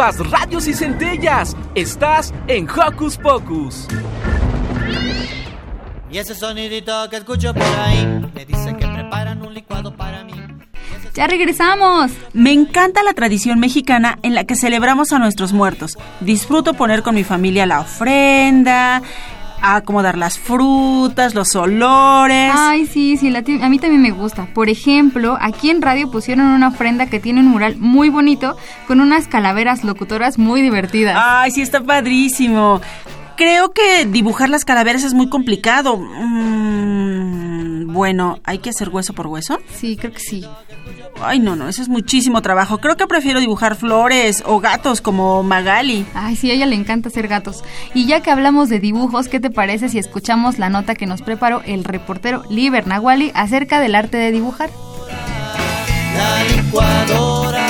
Chispas, 0.00 0.30
radios 0.30 0.66
y 0.66 0.72
centellas. 0.72 1.54
Estás 1.74 2.32
en 2.46 2.66
Hocus 2.70 3.18
Pocus. 3.18 3.86
Y 6.10 6.16
ese 6.16 6.34
sonidito 6.34 7.10
que 7.10 7.16
escucho 7.16 7.52
por 7.52 7.62
ahí 7.62 8.06
me 8.34 8.46
dice 8.46 8.74
que 8.78 8.86
preparan 8.86 9.42
un 9.42 9.52
licuado 9.52 9.94
para 9.94 10.24
mí. 10.24 10.32
Ya 11.14 11.26
regresamos. 11.26 12.12
Me 12.32 12.52
encanta 12.52 13.02
la 13.02 13.12
tradición 13.12 13.60
mexicana 13.60 14.18
en 14.22 14.34
la 14.34 14.44
que 14.44 14.56
celebramos 14.56 15.12
a 15.12 15.18
nuestros 15.18 15.52
muertos. 15.52 15.98
Disfruto 16.20 16.72
poner 16.72 17.02
con 17.02 17.14
mi 17.14 17.24
familia 17.24 17.66
la 17.66 17.80
ofrenda, 17.80 19.02
acomodar 19.62 20.16
las 20.18 20.38
frutas, 20.38 21.34
los 21.34 21.54
olores. 21.54 22.52
Ay, 22.54 22.86
sí, 22.86 23.16
sí, 23.16 23.30
la 23.30 23.40
a 23.40 23.68
mí 23.68 23.78
también 23.78 24.02
me 24.02 24.10
gusta. 24.10 24.46
Por 24.54 24.68
ejemplo, 24.68 25.36
aquí 25.40 25.70
en 25.70 25.82
radio 25.82 26.10
pusieron 26.10 26.46
una 26.46 26.68
ofrenda 26.68 27.06
que 27.06 27.20
tiene 27.20 27.40
un 27.40 27.46
mural 27.46 27.76
muy 27.78 28.08
bonito 28.08 28.56
con 28.86 29.00
unas 29.00 29.26
calaveras 29.28 29.84
locutoras 29.84 30.38
muy 30.38 30.62
divertidas. 30.62 31.16
Ay, 31.18 31.50
sí, 31.50 31.62
está 31.62 31.80
padrísimo. 31.80 32.80
Creo 33.36 33.72
que 33.72 34.04
dibujar 34.06 34.50
las 34.50 34.64
calaveras 34.64 35.02
es 35.02 35.14
muy 35.14 35.28
complicado. 35.28 35.96
Mm, 35.96 37.90
bueno, 37.92 38.38
¿hay 38.44 38.58
que 38.58 38.70
hacer 38.70 38.90
hueso 38.90 39.14
por 39.14 39.26
hueso? 39.26 39.58
Sí, 39.74 39.96
creo 39.96 40.12
que 40.12 40.20
sí. 40.20 40.44
Ay, 41.22 41.38
no, 41.38 41.56
no, 41.56 41.68
eso 41.68 41.82
es 41.82 41.88
muchísimo 41.88 42.40
trabajo. 42.42 42.78
Creo 42.78 42.96
que 42.96 43.06
prefiero 43.06 43.40
dibujar 43.40 43.76
flores 43.76 44.42
o 44.46 44.60
gatos 44.60 45.00
como 45.00 45.42
Magali. 45.42 46.06
Ay, 46.14 46.36
sí, 46.36 46.50
a 46.50 46.54
ella 46.54 46.66
le 46.66 46.76
encanta 46.76 47.08
hacer 47.08 47.28
gatos. 47.28 47.62
Y 47.94 48.06
ya 48.06 48.20
que 48.20 48.30
hablamos 48.30 48.68
de 48.68 48.80
dibujos, 48.80 49.28
¿qué 49.28 49.40
te 49.40 49.50
parece 49.50 49.88
si 49.88 49.98
escuchamos 49.98 50.58
la 50.58 50.70
nota 50.70 50.94
que 50.94 51.06
nos 51.06 51.22
preparó 51.22 51.62
el 51.64 51.84
reportero 51.84 52.42
Liber 52.48 52.86
Nahuali 52.86 53.32
acerca 53.34 53.80
del 53.80 53.94
arte 53.94 54.16
de 54.16 54.30
dibujar? 54.30 54.70
La 56.16 56.44
licuadora, 56.56 57.66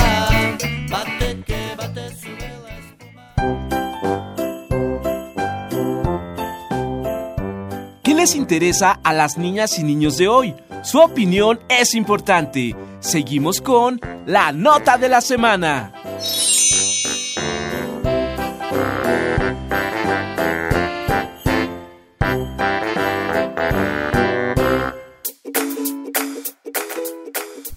¿Qué 8.03 8.15
les 8.15 8.35
interesa 8.35 8.99
a 9.03 9.13
las 9.13 9.37
niñas 9.37 9.79
y 9.79 9.83
niños 9.83 10.17
de 10.17 10.27
hoy? 10.27 10.53
Su 10.83 10.99
opinión 10.99 11.59
es 11.69 11.93
importante. 11.93 12.75
Seguimos 12.99 13.61
con 13.61 14.01
la 14.25 14.51
nota 14.51 14.97
de 14.97 15.09
la 15.09 15.21
semana. 15.21 15.93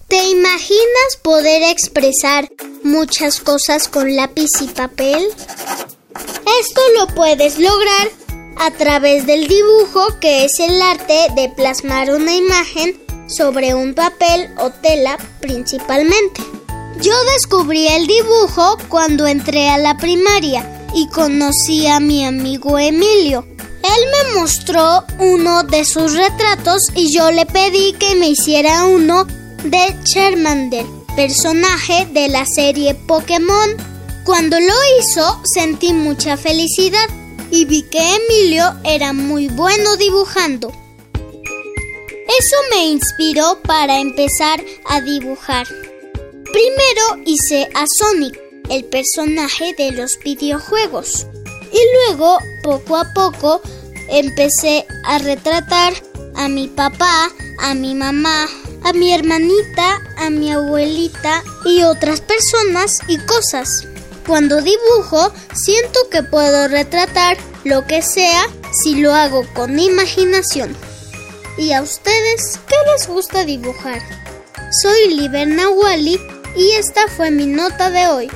¿Te 0.07 0.29
imaginas 0.29 1.17
poder 1.21 1.61
expresar 1.69 2.49
muchas 2.83 3.39
cosas 3.39 3.87
con 3.87 4.15
lápiz 4.15 4.49
y 4.61 4.67
papel? 4.69 5.27
Esto 6.59 6.81
lo 6.97 7.07
puedes 7.13 7.59
lograr 7.59 8.24
a 8.57 8.71
través 8.71 9.25
del 9.25 9.47
dibujo, 9.47 10.19
que 10.19 10.45
es 10.45 10.59
el 10.59 10.81
arte 10.81 11.27
de 11.35 11.49
plasmar 11.49 12.11
una 12.11 12.33
imagen 12.35 12.99
sobre 13.27 13.73
un 13.73 13.93
papel 13.93 14.49
o 14.57 14.69
tela 14.69 15.17
principalmente. 15.41 16.41
Yo 17.01 17.13
descubrí 17.33 17.87
el 17.87 18.07
dibujo 18.07 18.77
cuando 18.87 19.27
entré 19.27 19.69
a 19.69 19.77
la 19.77 19.97
primaria 19.97 20.87
y 20.93 21.07
conocí 21.09 21.87
a 21.87 21.99
mi 21.99 22.25
amigo 22.25 22.79
Emilio. 22.79 23.45
Él 23.59 24.31
me 24.33 24.39
mostró 24.39 25.03
uno 25.19 25.63
de 25.63 25.83
sus 25.85 26.13
retratos 26.13 26.81
y 26.95 27.13
yo 27.13 27.31
le 27.31 27.45
pedí 27.45 27.93
que 27.93 28.15
me 28.15 28.29
hiciera 28.29 28.85
uno 28.85 29.25
de 29.25 29.95
Charmander, 30.05 30.85
personaje 31.15 32.07
de 32.11 32.29
la 32.29 32.45
serie 32.45 32.95
Pokémon. 32.95 33.69
Cuando 34.23 34.59
lo 34.59 34.73
hizo 34.99 35.39
sentí 35.53 35.93
mucha 35.93 36.37
felicidad 36.37 37.07
y 37.55 37.63
vi 37.63 37.83
que 37.83 37.99
Emilio 38.15 38.65
era 38.83 39.13
muy 39.13 39.47
bueno 39.47 39.95
dibujando. 39.95 40.73
Eso 41.13 42.55
me 42.71 42.87
inspiró 42.87 43.61
para 43.61 44.01
empezar 44.01 44.61
a 44.85 44.99
dibujar. 44.99 45.65
Primero 46.51 47.23
hice 47.25 47.69
a 47.73 47.85
Sonic, 47.97 48.37
el 48.69 48.83
personaje 48.85 49.73
de 49.77 49.91
los 49.91 50.19
videojuegos. 50.19 51.27
Y 51.71 51.79
luego, 51.95 52.39
poco 52.61 52.97
a 52.97 53.13
poco, 53.13 53.61
empecé 54.09 54.85
a 55.05 55.19
retratar 55.19 55.93
a 56.35 56.49
mi 56.49 56.67
papá, 56.67 57.31
a 57.59 57.73
mi 57.73 57.95
mamá, 57.95 58.49
a 58.83 58.91
mi 58.91 59.13
hermanita, 59.13 60.01
a 60.17 60.29
mi 60.29 60.51
abuelita 60.51 61.41
y 61.63 61.83
otras 61.83 62.19
personas 62.19 62.99
y 63.07 63.17
cosas. 63.19 63.87
Cuando 64.27 64.59
dibujo, 64.59 65.31
siento 65.53 65.99
que 66.09 66.23
puedo 66.23 66.67
retratar 66.67 67.37
lo 67.63 67.85
que 67.85 68.01
sea 68.01 68.47
si 68.83 68.95
lo 68.95 69.13
hago 69.13 69.45
con 69.53 69.79
imaginación. 69.79 70.75
¿Y 71.59 71.73
a 71.73 71.83
ustedes 71.83 72.59
qué 72.67 72.75
les 72.91 73.07
gusta 73.07 73.45
dibujar? 73.45 74.01
Soy 74.81 75.13
Liberna 75.13 75.69
Wally 75.69 76.19
y 76.55 76.71
esta 76.71 77.07
fue 77.07 77.29
mi 77.29 77.45
nota 77.45 77.91
de 77.91 78.07
hoy. 78.07 78.31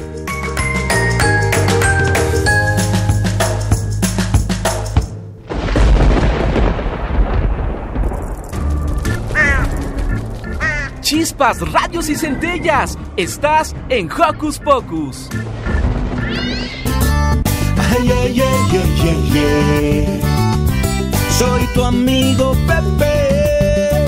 Chispas, 11.02 11.60
radios 11.72 12.08
y 12.10 12.16
centellas. 12.16 12.96
Estás 13.18 13.76
en 13.90 14.08
Hocus 14.12 14.60
Pocus. 14.60 15.28
Soy 21.38 21.62
tu 21.74 21.84
amigo 21.84 22.56
Pepe. 22.68 24.06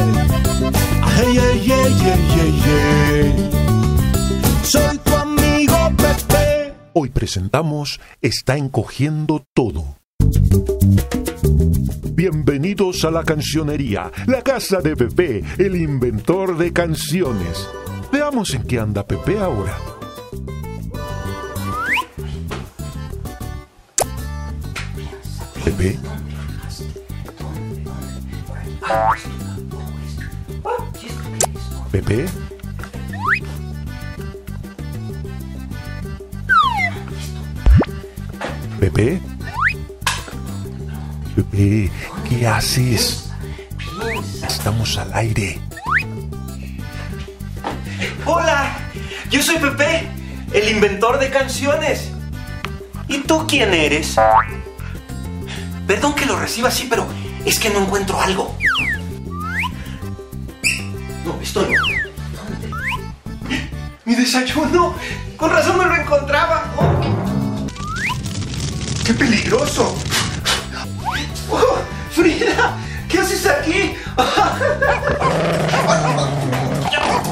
Ay. 1.02 1.40
Soy 4.64 4.98
tu 5.00 5.16
amigo 5.16 5.92
Pepe. 5.98 6.74
Hoy 6.94 7.10
presentamos 7.10 8.00
Está 8.22 8.58
encogiendo 8.58 9.46
todo. 9.54 9.96
Bienvenidos 12.14 13.04
a 13.04 13.12
la 13.12 13.24
cancionería, 13.24 14.12
la 14.28 14.44
casa 14.44 14.82
de 14.82 14.96
Pepe, 14.96 15.44
el 15.58 15.76
inventor 15.76 16.58
de 16.58 16.72
canciones. 16.72 17.68
Veamos 18.12 18.54
en 18.54 18.64
qué 18.64 18.80
anda 18.80 19.08
Pepe 19.08 19.40
ahora. 19.40 19.76
Pepe. 25.64 25.98
Pepe. 31.92 32.26
Pepe. 38.80 39.22
Pepe, 41.36 41.92
¿qué 42.28 42.48
haces? 42.48 43.30
Estamos 44.48 44.98
al 44.98 45.14
aire. 45.14 45.60
Hola, 48.26 48.78
yo 49.30 49.42
soy 49.44 49.58
Pepe, 49.58 50.08
el 50.54 50.70
inventor 50.70 51.20
de 51.20 51.30
canciones. 51.30 52.12
¿Y 53.08 53.20
tú 53.20 53.46
quién 53.48 53.74
eres? 53.74 54.18
Perdón 55.92 56.16
que 56.16 56.26
lo 56.26 56.40
reciba 56.40 56.70
así, 56.70 56.88
pero 56.90 57.06
es 57.44 57.60
que 57.60 57.70
no 57.70 57.80
encuentro 57.80 58.18
algo. 58.22 58.56
No, 61.26 61.38
esto 61.42 61.68
no. 61.68 61.76
Mi 64.06 64.16
desayuno. 64.16 64.96
Con 65.36 65.52
razón 65.52 65.78
no 65.78 65.84
lo 65.84 65.94
encontraba. 65.94 66.64
Oh. 66.78 67.68
¡Qué 69.06 69.14
peligroso! 69.14 69.94
Oh, 71.50 71.80
Frida, 72.12 72.78
¿qué 73.10 73.20
haces 73.20 73.46
aquí? 73.48 73.94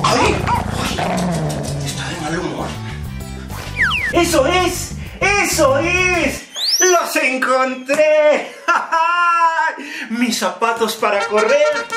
¡Ay! 0.04 0.36
Está 1.86 2.10
de 2.10 2.22
mal 2.22 2.40
humor. 2.40 2.68
¡Eso 4.12 4.46
es! 4.48 4.96
¡Eso 5.22 5.80
es! 5.80 6.49
¡Los 6.80 7.16
encontré! 7.18 8.56
Mis 10.10 10.40
zapatos 10.40 10.96
para 10.96 11.26
correr. 11.28 11.88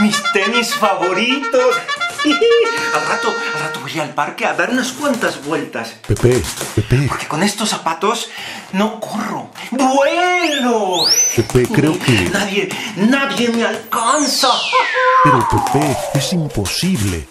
Mis 0.00 0.22
tenis 0.32 0.74
favoritos. 0.74 1.76
Al 2.26 3.06
rato, 3.06 3.28
al 3.28 3.60
rato 3.60 3.80
voy 3.80 4.00
al 4.00 4.12
parque 4.14 4.46
a 4.46 4.54
dar 4.54 4.70
unas 4.70 4.90
cuantas 4.92 5.44
vueltas. 5.44 5.94
Pepe, 6.08 6.42
Pepe, 6.74 7.06
Porque 7.08 7.28
con 7.28 7.42
estos 7.42 7.68
zapatos 7.68 8.30
no 8.72 8.98
corro. 8.98 9.50
¡Vuelo! 9.70 11.04
Pepe, 11.36 11.68
creo 11.68 11.96
que... 11.98 12.28
Nadie, 12.32 12.68
nadie 12.96 13.48
me 13.50 13.64
alcanza. 13.64 14.48
Pero 15.24 15.46
Pepe, 15.48 15.96
es 16.14 16.32
imposible. 16.32 17.28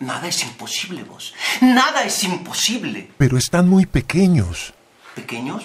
Nada 0.00 0.28
es 0.28 0.42
imposible, 0.42 1.02
vos. 1.02 1.34
Nada 1.60 2.04
es 2.04 2.22
imposible. 2.22 3.10
Pero 3.18 3.36
están 3.36 3.68
muy 3.68 3.86
pequeños. 3.86 4.74
¿Pequeños? 5.20 5.62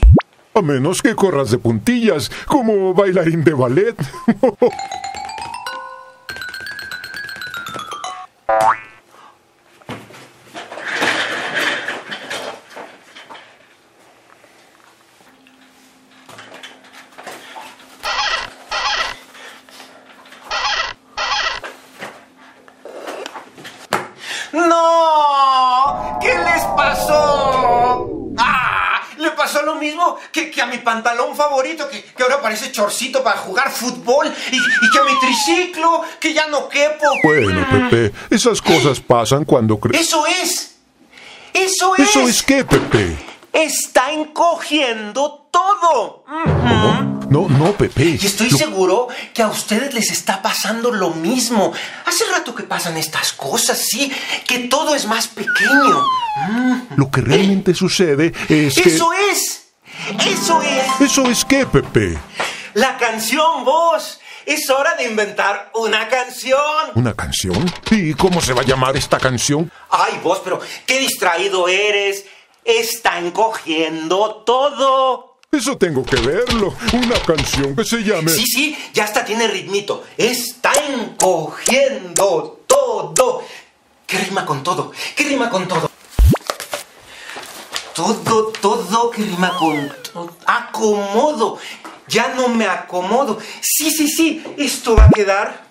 A 0.54 0.62
menos 0.62 1.02
que 1.02 1.16
corras 1.16 1.50
de 1.50 1.58
puntillas, 1.58 2.30
como 2.46 2.94
bailarín 2.94 3.42
de 3.46 3.54
ballet. 3.54 3.96
pantalón 30.86 31.36
favorito, 31.36 31.90
que, 31.90 32.02
que 32.02 32.24
ahora 32.24 32.42
parece 32.42 32.72
chorcito 32.72 33.22
para 33.22 33.40
jugar 33.40 33.70
fútbol, 33.70 34.34
y, 34.52 34.56
y 34.56 34.90
que 34.92 35.00
a 35.00 35.04
mi 35.04 35.20
triciclo, 35.20 36.04
que 36.22 36.34
ya 36.34 36.48
no 36.48 36.70
quepo. 36.70 37.06
Bueno, 37.24 37.68
Pepe, 37.70 38.14
esas 38.30 38.62
cosas 38.62 39.02
pasan 39.02 39.44
cuando 39.44 39.78
crees. 39.78 40.08
¡Eso 40.08 40.26
es! 40.26 40.76
¡Eso 41.54 41.96
es! 41.98 42.10
¿Eso 42.10 42.22
es 42.22 42.42
qué, 42.42 42.64
Pepe? 42.64 43.18
Está 43.52 44.12
encogiendo 44.12 45.50
todo. 45.52 46.26
No, 47.30 47.48
no, 47.50 47.72
Pepe. 47.74 48.18
Y 48.22 48.26
estoy 48.26 48.50
seguro 48.52 49.08
que 49.34 49.42
a 49.42 49.48
ustedes 49.48 49.94
les 49.94 50.12
está 50.12 50.42
pasando 50.42 50.92
lo 50.92 51.12
mismo. 51.12 51.74
Hace 52.06 52.26
rato 52.26 52.54
que 52.54 52.64
pasan 52.64 52.98
estas 52.98 53.34
cosas, 53.34 53.78
sí, 53.78 54.12
que 54.46 54.60
todo 54.60 54.94
es 54.94 55.06
más 55.06 55.28
pequeño. 55.28 56.04
Lo 56.98 57.10
que 57.10 57.22
realmente 57.22 57.74
sucede 57.74 58.34
es 58.50 58.76
que... 58.76 58.90
¡Eso 58.90 59.12
es! 59.32 59.65
¡Eso 60.26 60.62
es! 60.62 61.02
¿Eso 61.02 61.30
es 61.30 61.46
qué, 61.46 61.66
Pepe? 61.66 62.18
La 62.74 62.98
canción, 62.98 63.64
vos. 63.64 64.20
Es 64.46 64.70
hora 64.70 64.94
de 64.96 65.06
inventar 65.06 65.72
una 65.74 66.08
canción. 66.08 66.60
¿Una 66.94 67.16
canción? 67.16 67.74
¿Y 67.90 68.14
cómo 68.14 68.42
se 68.42 68.54
va 68.54 68.62
a 68.62 68.66
llamar 68.66 68.96
esta 68.96 69.18
canción? 69.18 69.72
Ay, 69.90 70.20
vos, 70.24 70.42
pero 70.44 70.60
qué 70.86 71.00
distraído 71.00 71.68
eres. 71.68 72.26
Está 72.64 73.18
encogiendo 73.20 74.44
todo. 74.46 75.38
Eso 75.52 75.78
tengo 75.78 76.04
que 76.04 76.18
verlo. 76.18 76.76
Una 76.94 77.18
canción 77.22 77.76
que 77.76 77.86
se 77.86 78.04
llame... 78.04 78.30
Sí, 78.30 78.46
sí, 78.46 78.78
ya 78.94 79.06
hasta 79.06 79.24
tiene 79.24 79.48
ritmito. 79.48 80.04
Está 80.18 80.74
encogiendo 80.90 82.64
todo. 82.68 83.44
¿Qué 84.06 84.18
rima 84.20 84.46
con 84.46 84.64
todo? 84.64 84.92
¿Qué 85.16 85.24
rima 85.24 85.50
con 85.50 85.68
todo? 85.68 85.90
Todo, 87.96 88.52
todo, 88.62 89.10
¿qué 89.10 89.24
rima 89.24 89.56
con? 89.58 89.90
Acomodo. 90.46 91.58
Ya 92.10 92.34
no 92.36 92.50
me 92.50 92.68
acomodo. 92.68 93.40
Sí, 93.62 93.90
sí, 93.90 94.10
sí, 94.10 94.44
esto 94.58 94.98
va 94.98 95.06
a 95.06 95.10
quedar. 95.10 95.64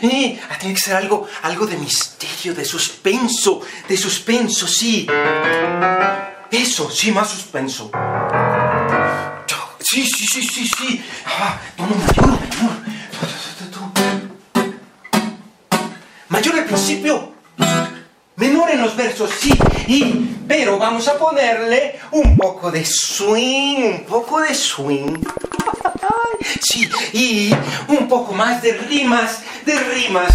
Y 0.00 0.38
tiene 0.60 0.74
que 0.74 0.80
ser 0.80 0.94
algo, 0.94 1.26
algo 1.42 1.66
de 1.66 1.76
misterio, 1.78 2.54
de 2.54 2.64
suspenso, 2.64 3.60
de 3.88 3.96
suspenso, 3.96 4.68
sí. 4.68 5.08
Eso, 6.48 6.88
sí, 6.92 7.10
más 7.10 7.28
suspenso. 7.28 7.90
Sí, 9.80 10.06
sí, 10.06 10.26
sí, 10.32 10.42
sí, 10.44 10.68
sí. 10.68 11.04
Ah, 11.26 11.58
no, 11.76 11.88
no, 11.88 11.96
mayor, 11.96 12.28
mayor. 12.28 12.70
Mayor 16.28 16.54
al 16.54 16.64
principio. 16.66 17.32
Menor 18.36 18.70
en 18.70 18.80
los 18.80 18.94
versos, 18.94 19.30
sí. 19.40 19.52
Y, 19.88 20.37
pero 20.48 20.78
vamos 20.78 21.06
a 21.06 21.18
ponerle 21.18 22.00
un 22.10 22.36
poco 22.36 22.70
de 22.70 22.84
swing, 22.84 23.98
un 23.98 24.04
poco 24.04 24.40
de 24.40 24.54
swing. 24.54 25.22
Sí, 26.60 26.88
y 27.12 27.54
un 27.88 28.08
poco 28.08 28.32
más 28.32 28.62
de 28.62 28.72
rimas, 28.72 29.42
de 29.66 29.78
rimas. 29.78 30.32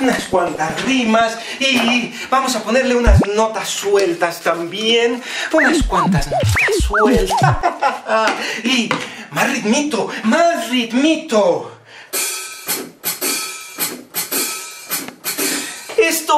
Unas 0.00 0.24
cuantas 0.24 0.82
rimas 0.84 1.38
y 1.58 2.12
vamos 2.30 2.54
a 2.56 2.62
ponerle 2.62 2.94
unas 2.94 3.18
notas 3.34 3.68
sueltas 3.68 4.40
también. 4.40 5.22
Unas 5.52 5.82
cuantas 5.84 6.26
notas 6.26 6.76
sueltas. 6.86 7.56
Y 8.64 8.88
más 9.30 9.50
ritmito, 9.50 10.08
más 10.24 10.68
ritmito. 10.68 11.81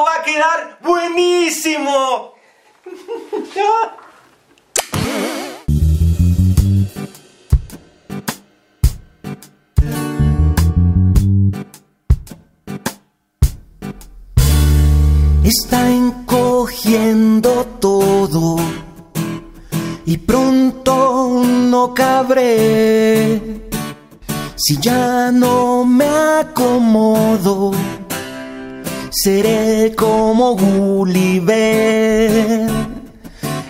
Va 0.03 0.15
a 0.15 0.23
quedar 0.23 0.79
buenísimo. 0.81 2.33
Está 15.43 15.89
encogiendo 15.89 17.65
todo 17.79 18.57
y 20.05 20.17
pronto 20.17 21.43
no 21.45 21.93
cabré. 21.93 23.69
Si 24.55 24.77
ya 24.79 25.31
no 25.31 25.85
me 25.85 26.07
acomodo, 26.41 27.71
seré 29.23 29.93
como 29.95 30.55
Gulliver. 30.55 32.05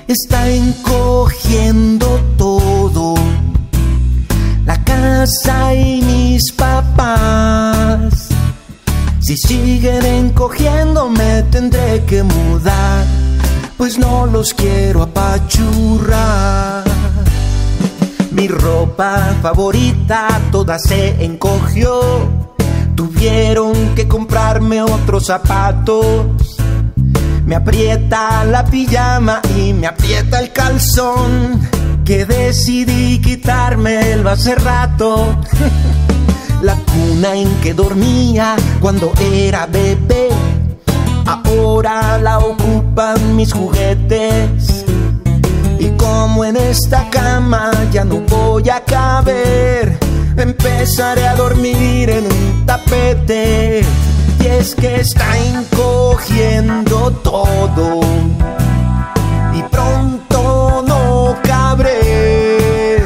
Está 0.07 0.49
encogiendo 0.49 2.19
todo, 2.37 3.15
la 4.65 4.83
casa 4.83 5.73
y 5.73 6.01
mis 6.01 6.51
papás. 6.53 8.29
Si 9.19 9.37
siguen 9.37 10.05
encogiendo 10.05 11.09
me 11.09 11.43
tendré 11.43 12.03
que 12.05 12.21
mudar, 12.23 13.05
pues 13.77 13.97
no 13.97 14.25
los 14.27 14.53
quiero 14.53 15.01
apachurrar. 15.03 16.83
Mi 18.31 18.47
ropa 18.47 19.35
favorita 19.41 20.27
toda 20.51 20.77
se 20.77 21.23
encogió. 21.23 22.44
Tuvieron 22.95 23.95
que 23.95 24.07
comprarme 24.07 24.81
otros 24.81 25.25
zapatos. 25.25 26.57
Me 27.45 27.55
aprieta 27.55 28.43
la 28.45 28.65
pijama 28.65 29.41
y 29.57 29.73
me 29.73 29.87
aprieta 29.87 30.39
el 30.39 30.51
calzón. 30.51 31.61
Que 32.03 32.25
decidí 32.25 33.19
quitármelo 33.19 34.29
hace 34.29 34.55
rato. 34.55 35.35
La 36.61 36.75
cuna 36.75 37.35
en 37.35 37.53
que 37.61 37.73
dormía 37.73 38.55
cuando 38.79 39.11
era 39.19 39.65
bebé. 39.65 40.29
Ahora 41.25 42.17
la 42.17 42.39
ocupan 42.39 43.35
mis 43.35 43.53
juguetes. 43.53 44.85
Y 45.79 45.89
como 45.97 46.45
en 46.45 46.57
esta 46.57 47.09
cama 47.09 47.71
ya 47.91 48.05
no 48.05 48.21
voy 48.21 48.69
a 48.69 48.83
caber, 48.83 49.99
empezaré 50.37 51.27
a 51.27 51.35
dormir 51.35 52.09
en 52.09 52.25
un 52.25 52.65
tapete. 52.65 53.83
Y 54.39 54.45
es 54.45 54.75
que 54.75 54.99
está 54.99 55.37
encogiendo 55.37 57.11
todo. 57.23 58.01
Y 59.53 59.63
pronto 59.63 60.83
no 60.87 61.35
cabré. 61.43 62.99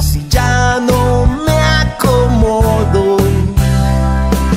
Si 0.00 0.26
ya 0.28 0.80
no 0.80 1.26
me 1.26 1.58
acomodo, 1.82 3.16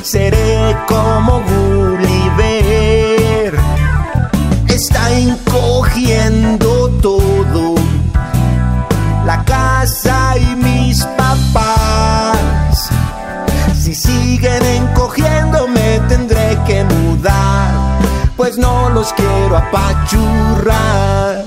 seré 0.01 0.75
como 0.87 1.30
los 19.01 19.13
quiero 19.13 19.57
apachurrar. 19.57 21.43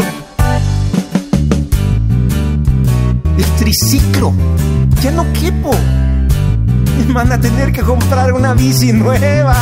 El 3.39 3.45
triciclo. 3.57 4.33
Ya 5.01 5.13
no 5.13 5.25
quepo. 5.33 5.71
Me 7.07 7.13
van 7.13 7.31
a 7.31 7.41
tener 7.41 7.71
que 7.73 7.83
comprar 7.83 8.33
una 8.33 8.55
bici 8.55 8.93
nueva. 8.93 9.55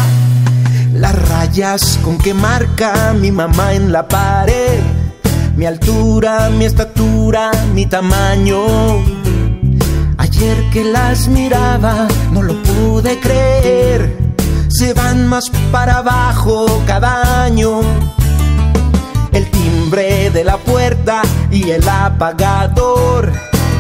Las 0.94 1.28
rayas 1.28 1.98
con 2.02 2.16
que 2.16 2.32
marca 2.32 3.12
mi 3.12 3.30
mamá 3.30 3.74
en 3.74 3.92
la 3.92 4.08
pared. 4.08 4.80
Mi 5.56 5.66
altura, 5.66 6.48
mi 6.48 6.64
estatura, 6.64 7.50
mi 7.74 7.84
tamaño. 7.84 8.62
Ayer 10.16 10.56
que 10.72 10.84
las 10.84 11.28
miraba 11.28 12.08
no 12.32 12.40
lo 12.40 12.54
pude 12.62 13.20
creer. 13.20 14.21
Se 14.82 14.94
van 14.94 15.28
más 15.28 15.48
para 15.70 15.98
abajo 15.98 16.66
cada 16.88 17.44
año. 17.44 17.82
El 19.32 19.48
timbre 19.48 20.28
de 20.30 20.42
la 20.42 20.56
puerta 20.56 21.22
y 21.52 21.70
el 21.70 21.88
apagador. 21.88 23.32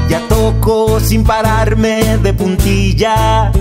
Ya 0.08 0.20
toco 0.28 1.00
sin 1.00 1.24
pararme 1.24 2.18
de 2.18 2.32
puntillas. 2.32 3.52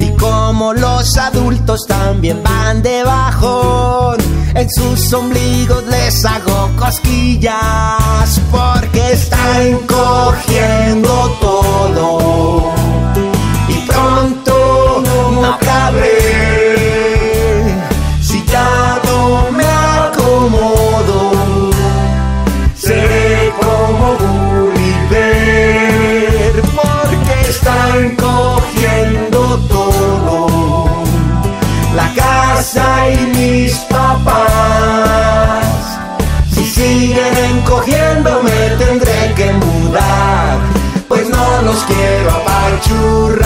Y 0.00 0.08
como 0.16 0.72
los 0.72 1.16
adultos 1.18 1.86
también 1.86 2.42
van 2.42 2.82
de 2.82 3.04
bajón, 3.04 4.16
en 4.56 4.68
sus 4.72 5.12
ombligos 5.12 5.84
les 5.86 6.24
hago 6.24 6.68
cosquillas. 6.76 8.40
Porque 8.50 9.12
está 9.12 9.62
encogiendo 9.62 11.38
todo. 11.40 12.83
Casa 32.64 33.08
mis 33.36 33.74
papás. 33.90 35.66
Si 36.50 36.64
siguen 36.64 37.36
encogiendo 37.56 38.42
me 38.42 38.70
tendré 38.78 39.34
que 39.36 39.52
mudar. 39.52 40.58
Pues 41.06 41.28
no 41.28 41.62
los 41.62 41.84
quiero 41.84 42.30
apachurrar. 42.30 43.44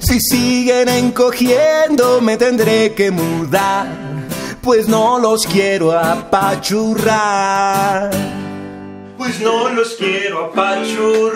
Si 0.00 0.18
siguen 0.18 0.88
encogiendo 0.88 2.22
me 2.22 2.36
tendré 2.38 2.94
que 2.94 3.10
mudar. 3.10 3.86
pues 4.62 4.88
no 4.88 5.18
los 5.18 5.46
quiero 5.46 5.92
apachurrar. 5.92 7.10
Pues 9.18 9.38
no 9.40 9.68
los 9.68 9.96
quiero 9.96 10.46
apachurrar. 10.46 11.34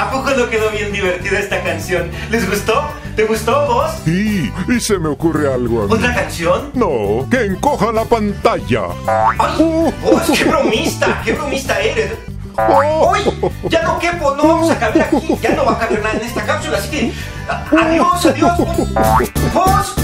¿A 0.00 0.10
poco 0.10 0.30
no 0.30 0.48
quedó 0.48 0.70
bien 0.70 0.90
divertida 0.92 1.38
esta 1.38 1.62
canción? 1.62 2.10
¿Les 2.30 2.48
gustó? 2.48 2.88
¿Te 3.16 3.24
gustó 3.24 3.66
vos? 3.66 3.90
Sí, 4.02 4.50
y 4.66 4.80
se 4.80 4.98
me 4.98 5.10
ocurre 5.10 5.52
algo 5.52 5.82
a 5.82 5.86
mí. 5.86 5.92
¿Otra 5.92 6.14
canción? 6.14 6.70
No, 6.72 7.28
que 7.30 7.44
encoja 7.44 7.92
la 7.92 8.06
pantalla. 8.06 8.84
¡Ay! 9.06 9.92
¡Vos, 10.02 10.22
qué 10.34 10.44
bromista! 10.44 11.20
¡Qué 11.22 11.34
bromista 11.34 11.78
eres! 11.78 12.12
¡Uy! 12.56 13.50
Ya 13.68 13.82
no 13.82 13.98
quepo, 13.98 14.34
no 14.36 14.48
vamos 14.48 14.70
a 14.70 14.78
caber 14.78 15.02
aquí. 15.02 15.36
Ya 15.42 15.50
no 15.50 15.66
va 15.66 15.72
a 15.72 15.78
caber 15.78 16.02
nada 16.02 16.14
en 16.14 16.22
esta 16.22 16.46
cápsula, 16.46 16.78
así 16.78 16.88
que. 16.88 17.12
¡Adiós, 17.78 18.24
adiós! 18.24 18.58
¡Vos! 19.52 19.94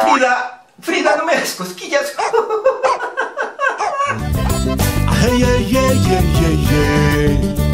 Frida, 0.00 0.64
Frida, 0.80 1.16
no 1.18 1.24
me 1.24 1.34
hagas 1.34 1.54
cosquillas. 1.54 2.12
Ay, 5.22 5.44
ay, 5.44 5.78
ay, 5.78 6.02
ay, 6.10 6.32
ay, 6.44 6.68
ay. 6.74 7.73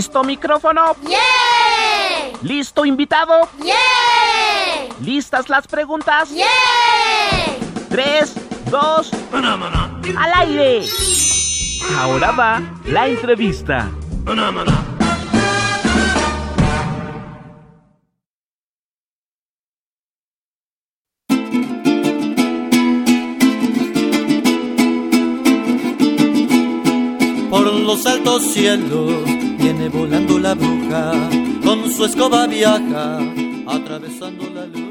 ¿Listo 0.00 0.24
micrófono? 0.24 0.96
¡Yeah! 1.06 2.38
¿Listo 2.40 2.86
invitado? 2.86 3.34
¡Yeah! 3.62 4.94
¿Listas 5.02 5.50
las 5.50 5.66
preguntas? 5.68 6.30
¡Yeah! 6.30 6.46
Tres, 7.90 8.34
dos, 8.70 9.10
al 10.16 10.32
aire. 10.36 10.86
Ahora 11.98 12.30
va 12.30 12.62
la 12.86 13.08
entrevista. 13.08 13.90
Por 27.50 27.66
los 27.74 28.06
altos 28.06 28.42
cielos 28.44 29.39
viene 29.72 29.88
volando 29.88 30.36
la 30.38 30.54
bruja, 30.54 31.12
con 31.62 31.88
su 31.90 32.04
escoba 32.04 32.46
viaja, 32.48 33.18
atravesando 33.66 34.50
la 34.52 34.66
luna. 34.66 34.89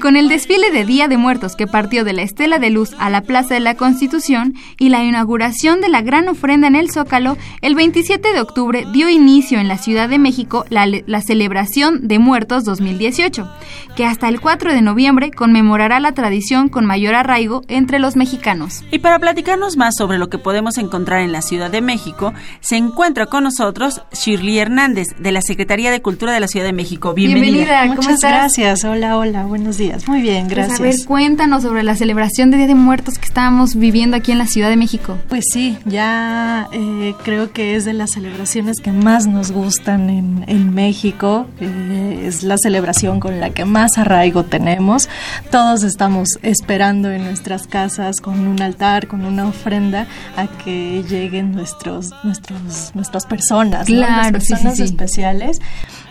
Con 0.00 0.16
el 0.16 0.30
desfile 0.30 0.70
de 0.70 0.86
Día 0.86 1.08
de 1.08 1.18
Muertos 1.18 1.56
que 1.56 1.66
partió 1.66 2.04
de 2.04 2.14
la 2.14 2.22
Estela 2.22 2.58
de 2.58 2.70
Luz 2.70 2.96
a 2.98 3.10
la 3.10 3.20
Plaza 3.20 3.52
de 3.52 3.60
la 3.60 3.74
Constitución 3.74 4.54
y 4.78 4.88
la 4.88 5.04
inauguración 5.04 5.82
de 5.82 5.90
la 5.90 6.00
gran 6.00 6.26
ofrenda 6.28 6.68
en 6.68 6.74
el 6.74 6.90
Zócalo, 6.90 7.36
el 7.60 7.74
27 7.74 8.32
de 8.32 8.40
octubre 8.40 8.86
dio 8.94 9.10
inicio 9.10 9.58
en 9.60 9.68
la 9.68 9.76
Ciudad 9.76 10.08
de 10.08 10.18
México 10.18 10.64
la, 10.70 10.86
la 10.86 11.20
celebración 11.20 12.08
de 12.08 12.18
Muertos 12.18 12.64
2018, 12.64 13.46
que 13.94 14.06
hasta 14.06 14.28
el 14.28 14.40
4 14.40 14.72
de 14.72 14.80
noviembre 14.80 15.30
conmemorará 15.32 16.00
la 16.00 16.12
tradición 16.12 16.70
con 16.70 16.86
mayor 16.86 17.14
arraigo 17.14 17.60
entre 17.68 17.98
los 17.98 18.16
mexicanos. 18.16 18.82
Y 18.90 19.00
para 19.00 19.18
platicarnos 19.18 19.76
más 19.76 19.96
sobre 19.96 20.16
lo 20.16 20.30
que 20.30 20.38
podemos 20.38 20.78
encontrar 20.78 21.20
en 21.20 21.32
la 21.32 21.42
Ciudad 21.42 21.70
de 21.70 21.82
México, 21.82 22.32
se 22.60 22.76
encuentra 22.78 23.26
con 23.26 23.44
nosotros 23.44 24.00
Shirley 24.12 24.60
Hernández, 24.60 25.08
de 25.18 25.32
la 25.32 25.42
Secretaría 25.42 25.90
de 25.90 26.00
Cultura 26.00 26.32
de 26.32 26.40
la 26.40 26.48
Ciudad 26.48 26.64
de 26.64 26.72
México. 26.72 27.12
Bienvenida. 27.12 27.52
Bienvenida, 27.52 27.80
¿cómo 27.82 27.94
Muchas 27.96 28.14
estás? 28.14 28.32
gracias. 28.32 28.84
Hola, 28.84 29.18
hola, 29.18 29.44
buenos 29.44 29.76
días. 29.76 29.89
Muy 30.06 30.20
bien, 30.22 30.44
Pues, 30.46 30.56
gracias. 30.56 30.80
a 30.80 30.82
ver, 30.82 30.94
cuéntanos 31.06 31.62
sobre 31.62 31.82
la 31.82 31.94
celebración 31.96 32.50
de 32.50 32.56
Día 32.58 32.66
de 32.66 32.74
Muertos 32.74 33.18
que 33.18 33.24
estábamos 33.26 33.74
viviendo 33.74 34.16
aquí 34.16 34.32
en 34.32 34.38
la 34.38 34.46
Ciudad 34.46 34.68
de 34.70 34.76
México. 34.76 35.18
Pues 35.28 35.44
sí, 35.52 35.76
ya 35.84 36.68
eh, 36.72 37.14
creo 37.24 37.52
que 37.52 37.76
es 37.76 37.84
de 37.84 37.92
las 37.92 38.10
celebraciones 38.12 38.78
que 38.80 38.92
más 38.92 39.26
nos 39.26 39.50
gustan 39.52 40.10
en, 40.10 40.44
en 40.46 40.74
México. 40.74 41.46
Eh, 41.60 42.24
es 42.26 42.42
la 42.42 42.56
celebración 42.58 43.20
con 43.20 43.40
la 43.40 43.50
que 43.50 43.64
más 43.64 43.98
arraigo 43.98 44.44
tenemos. 44.44 45.08
Todos 45.50 45.82
estamos 45.82 46.38
esperando 46.42 47.10
en 47.10 47.24
nuestras 47.24 47.66
casas 47.66 48.20
con 48.20 48.46
un 48.46 48.60
altar, 48.62 49.06
con 49.06 49.24
una 49.24 49.46
ofrenda, 49.46 50.06
a 50.36 50.46
que 50.46 51.02
lleguen 51.08 51.52
nuestros, 51.52 52.10
nuestros, 52.24 52.92
nuestras 52.94 53.26
personas, 53.26 53.88
¿no? 53.88 53.96
Claro, 53.96 54.32
Las 54.32 54.42
sí, 54.44 54.48
sí, 54.48 54.52
personas 54.54 54.76
sí. 54.76 54.82
especiales. 54.84 55.58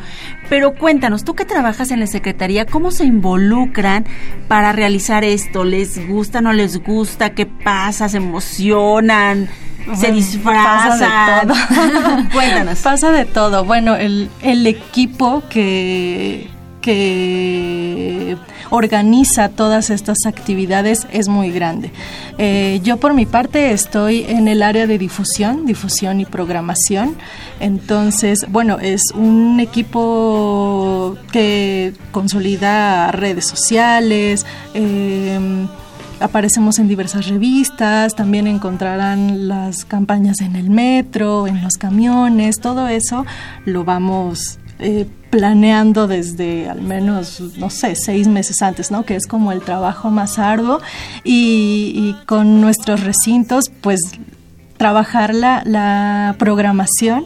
pero 0.48 0.74
cuéntanos, 0.74 1.24
tú 1.24 1.34
que 1.34 1.44
trabajas 1.44 1.90
en 1.90 2.00
la 2.00 2.06
Secretaría, 2.06 2.64
¿cómo 2.66 2.90
se 2.90 3.04
involucran 3.04 4.04
para 4.48 4.72
realizar 4.72 5.24
esto? 5.24 5.64
¿Les 5.64 6.08
gusta, 6.08 6.40
no 6.40 6.52
les 6.52 6.82
gusta? 6.82 7.30
¿Qué 7.30 7.46
pasa? 7.46 8.08
¿Se 8.08 8.18
emocionan? 8.18 9.48
¿Se 9.94 10.06
Bueno, 10.06 10.14
disfrazan? 10.14 10.98
Pasa 10.98 11.40
de 11.40 11.46
todo. 11.46 12.28
Cuéntanos. 12.32 12.78
Pasa 12.78 13.12
de 13.12 13.24
todo. 13.26 13.64
Bueno, 13.64 13.96
el, 13.96 14.30
el 14.42 14.66
equipo 14.66 15.42
que, 15.50 16.48
que 16.80 18.36
organiza 18.70 19.48
todas 19.48 19.90
estas 19.90 20.18
actividades 20.26 21.06
es 21.12 21.28
muy 21.28 21.50
grande. 21.50 21.90
Eh, 22.38 22.80
yo 22.82 22.96
por 22.98 23.14
mi 23.14 23.26
parte 23.26 23.72
estoy 23.72 24.24
en 24.28 24.48
el 24.48 24.62
área 24.62 24.86
de 24.86 24.98
difusión, 24.98 25.66
difusión 25.66 26.20
y 26.20 26.24
programación. 26.24 27.16
Entonces, 27.60 28.46
bueno, 28.48 28.78
es 28.80 29.02
un 29.14 29.60
equipo 29.60 31.16
que 31.32 31.92
consolida 32.12 33.10
redes 33.12 33.46
sociales. 33.46 34.44
eh, 34.74 35.66
Aparecemos 36.20 36.78
en 36.78 36.88
diversas 36.88 37.26
revistas, 37.26 38.14
también 38.14 38.46
encontrarán 38.46 39.48
las 39.48 39.84
campañas 39.84 40.40
en 40.40 40.54
el 40.54 40.70
metro, 40.70 41.46
en 41.48 41.62
los 41.62 41.74
camiones, 41.74 42.60
todo 42.60 42.88
eso 42.88 43.26
lo 43.64 43.84
vamos 43.84 44.58
eh, 44.84 45.06
planeando 45.30 46.06
desde 46.06 46.68
al 46.68 46.82
menos, 46.82 47.40
no 47.56 47.70
sé, 47.70 47.96
seis 47.96 48.28
meses 48.28 48.60
antes, 48.60 48.90
¿no? 48.90 49.04
Que 49.04 49.16
es 49.16 49.26
como 49.26 49.50
el 49.50 49.62
trabajo 49.62 50.10
más 50.10 50.38
arduo 50.38 50.80
y, 51.24 52.14
con 52.26 52.60
nuestros 52.60 53.02
recintos, 53.02 53.72
pues 53.80 54.00
trabajar 54.76 55.34
la, 55.34 55.62
la 55.64 56.36
programación 56.38 57.24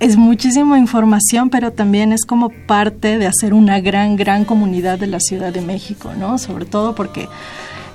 es 0.00 0.16
muchísima 0.16 0.78
información, 0.78 1.50
pero 1.50 1.72
también 1.72 2.12
es 2.12 2.26
como 2.26 2.50
parte 2.50 3.16
de 3.16 3.26
hacer 3.26 3.54
una 3.54 3.80
gran, 3.80 4.16
gran 4.16 4.44
comunidad 4.44 4.98
de 4.98 5.06
la 5.06 5.20
Ciudad 5.20 5.52
de 5.52 5.62
México, 5.62 6.12
¿no? 6.18 6.38
Sobre 6.38 6.64
todo 6.66 6.96
porque 6.96 7.28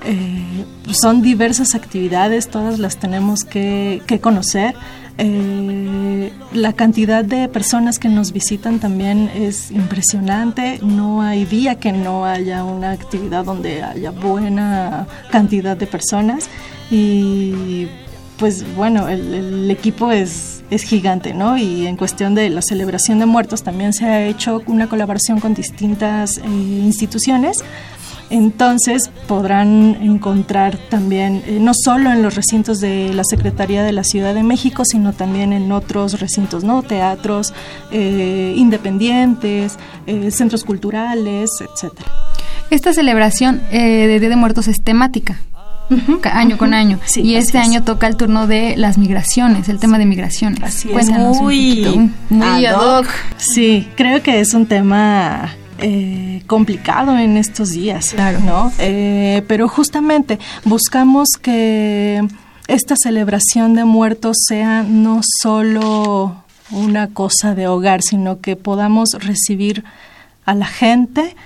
Eh, 0.04 0.64
son 0.92 1.22
diversas 1.22 1.74
actividades, 1.74 2.48
todas 2.48 2.78
las 2.78 2.96
tenemos 2.98 3.44
que, 3.44 4.02
conocer. 4.20 4.74
Eh, 5.18 6.32
la 6.52 6.72
cantidad 6.72 7.24
de 7.24 7.48
personas 7.48 7.98
que 7.98 8.08
nos 8.08 8.32
visitan 8.32 8.78
también 8.78 9.30
es 9.34 9.70
impresionante. 9.70 10.78
No 10.82 11.22
hay 11.22 11.44
día 11.44 11.76
que 11.76 11.92
no 11.92 12.24
haya 12.24 12.64
una 12.64 12.92
actividad 12.92 13.44
donde 13.44 13.82
haya 13.82 14.10
buena 14.10 15.06
cantidad 15.30 15.76
de 15.76 15.86
personas. 15.86 16.48
Y 16.90 17.88
pues 18.38 18.64
bueno, 18.74 19.08
el, 19.08 19.70
equipo 19.70 20.10
es, 20.10 20.64
es 20.70 20.82
gigante, 20.82 21.32
¿no? 21.32 21.56
Y 21.56 21.86
en 21.86 21.96
cuestión 21.96 22.34
de 22.34 22.50
la 22.50 22.60
celebración 22.60 23.20
de 23.20 23.26
muertos 23.26 23.62
también 23.62 23.92
se 23.92 24.06
ha 24.06 24.26
hecho 24.26 24.62
una 24.66 24.88
colaboración 24.88 25.38
con 25.38 25.54
distintas 25.54 26.38
eh, 26.38 26.42
instituciones 26.48 27.58
entonces 28.32 29.10
podrán 29.28 29.98
encontrar 30.00 30.78
también, 30.88 31.42
eh, 31.46 31.58
no 31.60 31.72
solo 31.74 32.10
en 32.10 32.22
los 32.22 32.34
recintos 32.34 32.80
de 32.80 33.12
la 33.12 33.24
Secretaría 33.24 33.84
de 33.84 33.92
la 33.92 34.04
Ciudad 34.04 34.34
de 34.34 34.42
México, 34.42 34.84
sino 34.86 35.12
también 35.12 35.52
en 35.52 35.70
otros 35.70 36.18
recintos, 36.18 36.64
¿no? 36.64 36.82
Teatros 36.82 37.52
eh, 37.90 38.54
independientes, 38.56 39.78
eh, 40.06 40.30
centros 40.30 40.64
culturales, 40.64 41.50
etcétera. 41.60 42.10
Esta 42.70 42.94
celebración 42.94 43.60
de 43.70 44.18
Día 44.18 44.28
de 44.30 44.36
Muertos 44.36 44.66
es 44.66 44.82
temática. 44.82 45.38
año 46.24 46.56
con 46.56 46.72
año. 46.72 46.98
y 47.16 47.34
este 47.34 47.58
año 47.58 47.84
toca 47.84 48.06
el 48.06 48.16
turno 48.16 48.46
de 48.46 48.78
las 48.78 48.96
migraciones, 48.96 49.68
el 49.68 49.78
tema 49.78 49.98
de 49.98 50.06
migraciones. 50.06 50.62
Así 50.62 50.90
es. 50.90 51.10
Muy, 51.10 52.10
muy 52.30 52.64
ad 52.64 52.80
hoc. 52.80 53.06
Sí, 53.36 53.86
creo 53.94 54.22
que 54.22 54.40
es 54.40 54.54
un 54.54 54.64
tema 54.64 55.50
eh, 55.78 56.42
complicado 56.46 57.16
en 57.18 57.36
estos 57.36 57.70
días, 57.70 58.14
¿no? 58.44 58.72
Eh, 58.78 59.42
pero 59.48 59.68
justamente 59.68 60.38
buscamos 60.64 61.28
que 61.40 62.22
esta 62.68 62.94
celebración 62.96 63.74
de 63.74 63.84
muertos 63.84 64.36
sea 64.46 64.82
no 64.82 65.20
solo 65.40 66.36
una 66.70 67.08
cosa 67.08 67.54
de 67.54 67.66
hogar, 67.66 68.00
sino 68.02 68.40
que 68.40 68.56
podamos 68.56 69.10
recibir 69.18 69.84
a 70.44 70.54
la 70.54 70.66
gente 70.66 71.36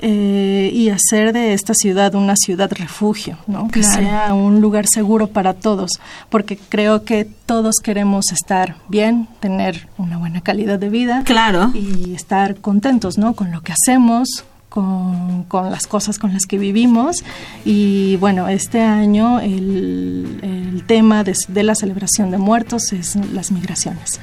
eh, 0.00 0.70
y 0.72 0.90
hacer 0.90 1.32
de 1.32 1.52
esta 1.52 1.74
ciudad 1.74 2.14
una 2.14 2.36
ciudad 2.36 2.70
refugio, 2.72 3.38
¿no? 3.46 3.68
que 3.68 3.82
sea 3.82 4.34
un 4.34 4.60
lugar 4.60 4.86
seguro 4.86 5.28
para 5.28 5.54
todos, 5.54 6.00
porque 6.28 6.56
creo 6.56 7.04
que 7.04 7.26
todos 7.46 7.76
queremos 7.82 8.32
estar 8.32 8.76
bien, 8.88 9.28
tener 9.40 9.88
una 9.96 10.18
buena 10.18 10.40
calidad 10.40 10.78
de 10.78 10.90
vida, 10.90 11.22
claro, 11.24 11.70
y 11.74 12.14
estar 12.14 12.56
contentos, 12.56 13.18
¿no? 13.18 13.34
Con 13.34 13.50
lo 13.50 13.62
que 13.62 13.72
hacemos, 13.72 14.44
con, 14.68 15.46
las 15.70 15.86
cosas 15.86 16.18
con 16.18 16.32
las 16.32 16.46
que 16.46 16.58
vivimos. 16.58 17.24
Y 17.64 18.16
bueno, 18.16 18.48
este 18.48 18.80
año 18.80 19.40
el, 19.40 20.40
el 20.42 20.84
tema 20.86 21.22
de, 21.22 21.34
de, 21.48 21.62
la 21.62 21.74
celebración 21.74 22.30
de 22.30 22.38
muertos 22.38 22.92
es 22.92 23.16
las 23.32 23.52
migraciones. 23.52 24.20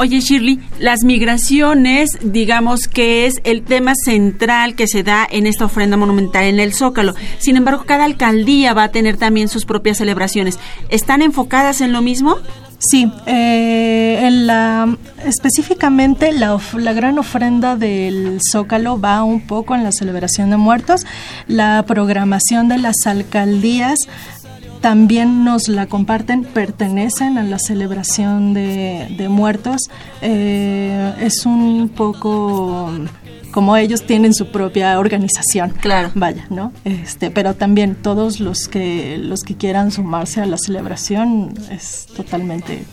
Oye, 0.00 0.20
Shirley, 0.20 0.58
las 0.78 1.04
migraciones, 1.04 2.16
digamos 2.22 2.88
que 2.88 3.26
es 3.26 3.34
el 3.44 3.60
tema 3.60 3.92
central 3.94 4.74
que 4.74 4.86
se 4.86 5.02
da 5.02 5.28
en 5.30 5.46
esta 5.46 5.66
ofrenda 5.66 5.98
monumental 5.98 6.44
en 6.44 6.58
el 6.58 6.72
Zócalo. 6.72 7.14
Sin 7.36 7.58
embargo, 7.58 7.84
cada 7.84 8.06
alcaldía 8.06 8.72
va 8.72 8.84
a 8.84 8.92
tener 8.92 9.18
también 9.18 9.48
sus 9.48 9.66
propias 9.66 9.98
celebraciones. 9.98 10.58
¿Están 10.88 11.20
enfocadas 11.20 11.82
en 11.82 11.92
lo 11.92 12.00
mismo? 12.00 12.38
Sí, 12.78 13.12
eh, 13.26 14.26
específicamente 15.26 16.32
la, 16.32 16.58
gran 16.94 17.18
ofrenda 17.18 17.76
del 17.76 18.40
Zócalo 18.50 18.98
va 18.98 19.22
un 19.22 19.46
poco 19.46 19.74
en 19.74 19.84
la 19.84 19.92
celebración 19.92 20.48
de 20.48 20.56
muertos. 20.56 21.04
La 21.46 21.84
programación 21.86 22.70
de 22.70 22.78
las 22.78 22.96
alcaldías 23.04 23.98
también 24.80 25.44
nos 25.44 25.68
la 25.68 25.86
comparten, 25.86 26.44
pertenecen 26.44 27.38
a 27.38 27.42
la 27.42 27.58
celebración 27.58 28.54
de, 28.54 29.26
muertos. 29.28 29.82
Eh, 30.22 31.14
es 31.20 31.46
un 31.46 31.90
poco 31.94 32.90
como 33.50 33.76
ellos 33.76 34.06
tienen 34.06 34.34
su 34.34 34.50
propia 34.50 34.98
organización. 34.98 35.70
Claro. 35.80 36.10
Vaya, 36.14 36.46
¿no? 36.50 36.72
Este, 36.84 37.30
pero 37.30 37.54
también 37.54 37.94
todos 37.94 38.40
los 38.40 38.68
que 38.68 39.18
los 39.18 39.42
que 39.42 39.56
quieran 39.56 39.90
sumarse 39.90 40.40
a 40.40 40.46
la 40.46 40.56
celebración 40.56 41.54
es 41.70 42.06
totalmente 42.16 42.84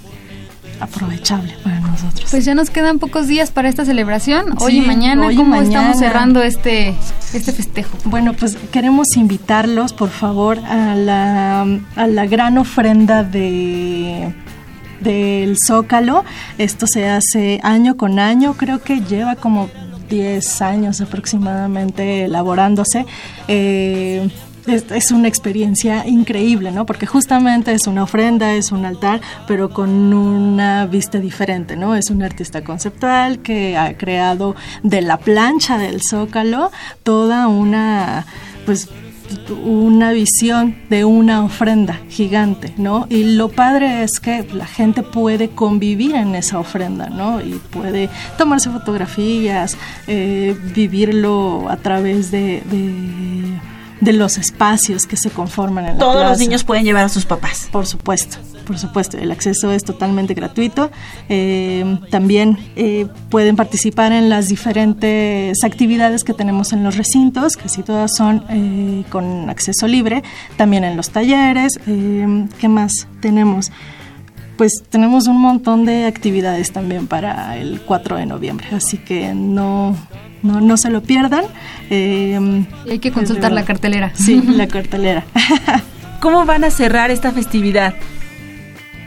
aprovechable 0.79 1.55
para 1.63 1.79
nosotros. 1.79 2.29
Pues 2.29 2.45
ya 2.45 2.55
nos 2.55 2.69
quedan 2.69 2.99
pocos 2.99 3.27
días 3.27 3.51
para 3.51 3.69
esta 3.69 3.85
celebración. 3.85 4.55
Hoy 4.59 4.77
y 4.77 4.81
mañana, 4.81 5.29
¿cómo 5.35 5.55
estamos 5.55 5.97
cerrando 5.97 6.41
este, 6.43 6.95
este 7.33 7.51
festejo? 7.51 7.97
Bueno, 8.05 8.33
pues 8.33 8.57
queremos 8.71 9.15
invitarlos, 9.15 9.93
por 9.93 10.09
favor, 10.09 10.59
a 10.59 10.95
la, 10.95 11.61
a 11.95 12.07
la 12.07 12.25
gran 12.25 12.57
ofrenda 12.57 13.23
de 13.23 14.33
del 14.99 15.57
Zócalo. 15.65 16.25
Esto 16.57 16.87
se 16.87 17.07
hace 17.07 17.59
año 17.63 17.97
con 17.97 18.19
año, 18.19 18.55
creo 18.55 18.81
que 18.81 19.01
lleva 19.01 19.35
como 19.35 19.69
10 20.09 20.61
años 20.61 21.01
aproximadamente 21.01 22.25
elaborándose. 22.25 23.05
Eh, 23.47 24.29
es, 24.67 25.11
una 25.11 25.27
experiencia 25.27 26.07
increíble, 26.07 26.71
¿no? 26.71 26.85
Porque 26.85 27.05
justamente 27.05 27.71
es 27.73 27.87
una 27.87 28.03
ofrenda, 28.03 28.53
es 28.53 28.71
un 28.71 28.85
altar, 28.85 29.21
pero 29.47 29.69
con 29.69 30.13
una 30.13 30.85
vista 30.85 31.19
diferente, 31.19 31.75
¿no? 31.75 31.95
Es 31.95 32.09
un 32.09 32.23
artista 32.23 32.63
conceptual 32.63 33.39
que 33.39 33.77
ha 33.77 33.97
creado 33.97 34.55
de 34.83 35.01
la 35.01 35.17
plancha 35.17 35.77
del 35.77 36.01
zócalo 36.01 36.71
toda 37.03 37.47
una, 37.47 38.25
pues, 38.65 38.89
una 39.65 40.11
visión 40.11 40.77
de 40.89 41.03
una 41.03 41.43
ofrenda 41.43 41.99
gigante, 42.09 42.73
¿no? 42.77 43.07
Y 43.09 43.35
lo 43.35 43.49
padre 43.49 44.03
es 44.03 44.19
que 44.19 44.47
la 44.53 44.65
gente 44.65 45.03
puede 45.03 45.49
convivir 45.49 46.15
en 46.15 46.35
esa 46.35 46.59
ofrenda, 46.59 47.09
¿no? 47.09 47.41
Y 47.41 47.59
puede 47.69 48.09
tomarse 48.37 48.69
fotografías, 48.69 49.77
eh, 50.07 50.57
vivirlo 50.73 51.69
a 51.69 51.77
través 51.77 52.31
de 52.31 52.61
de 52.69 53.76
los 54.01 54.37
espacios 54.37 55.05
que 55.05 55.17
se 55.17 55.29
conforman 55.29 55.85
en 55.85 55.93
la 55.93 55.99
Todos 55.99 56.23
los 56.29 56.39
niños 56.39 56.63
pueden 56.63 56.83
llevar 56.83 57.05
a 57.05 57.09
sus 57.09 57.25
papás. 57.25 57.67
Por 57.71 57.85
supuesto, 57.85 58.37
por 58.65 58.77
supuesto. 58.77 59.17
El 59.17 59.31
acceso 59.31 59.71
es 59.71 59.83
totalmente 59.83 60.33
gratuito. 60.33 60.91
Eh, 61.29 61.99
también 62.11 62.57
eh, 62.75 63.07
pueden 63.29 63.55
participar 63.55 64.11
en 64.11 64.29
las 64.29 64.47
diferentes 64.47 65.63
actividades 65.63 66.23
que 66.23 66.33
tenemos 66.33 66.73
en 66.73 66.83
los 66.83 66.97
recintos, 66.97 67.55
que 67.55 67.69
si 67.69 67.83
todas 67.83 68.15
son 68.15 68.43
eh, 68.49 69.03
con 69.09 69.49
acceso 69.49 69.87
libre. 69.87 70.23
También 70.57 70.83
en 70.83 70.97
los 70.97 71.09
talleres. 71.09 71.79
¿Qué 71.85 72.67
más 72.67 73.07
tenemos? 73.21 73.71
pues 74.57 74.83
tenemos 74.89 75.27
un 75.27 75.39
montón 75.39 75.85
de 75.85 76.05
actividades 76.05 76.71
también 76.71 77.05
para 77.05 77.57
el 77.57 77.79
4 77.81 78.17
de 78.17 78.25
noviembre, 78.25 78.67
así 78.71 78.97
que 78.97 79.33
no, 79.35 79.95
no, 80.43 80.61
no 80.61 80.77
se 80.77 80.89
lo 80.89 81.01
pierdan. 81.01 81.45
Eh, 81.89 82.65
hay 82.89 82.99
que 82.99 83.11
consultar 83.11 83.51
la 83.51 83.65
cartelera. 83.65 84.11
Sí, 84.15 84.41
la 84.47 84.67
cartelera. 84.67 85.25
¿Cómo 86.21 86.45
van 86.45 86.63
a 86.63 86.71
cerrar 86.71 87.11
esta 87.11 87.31
festividad? 87.31 87.93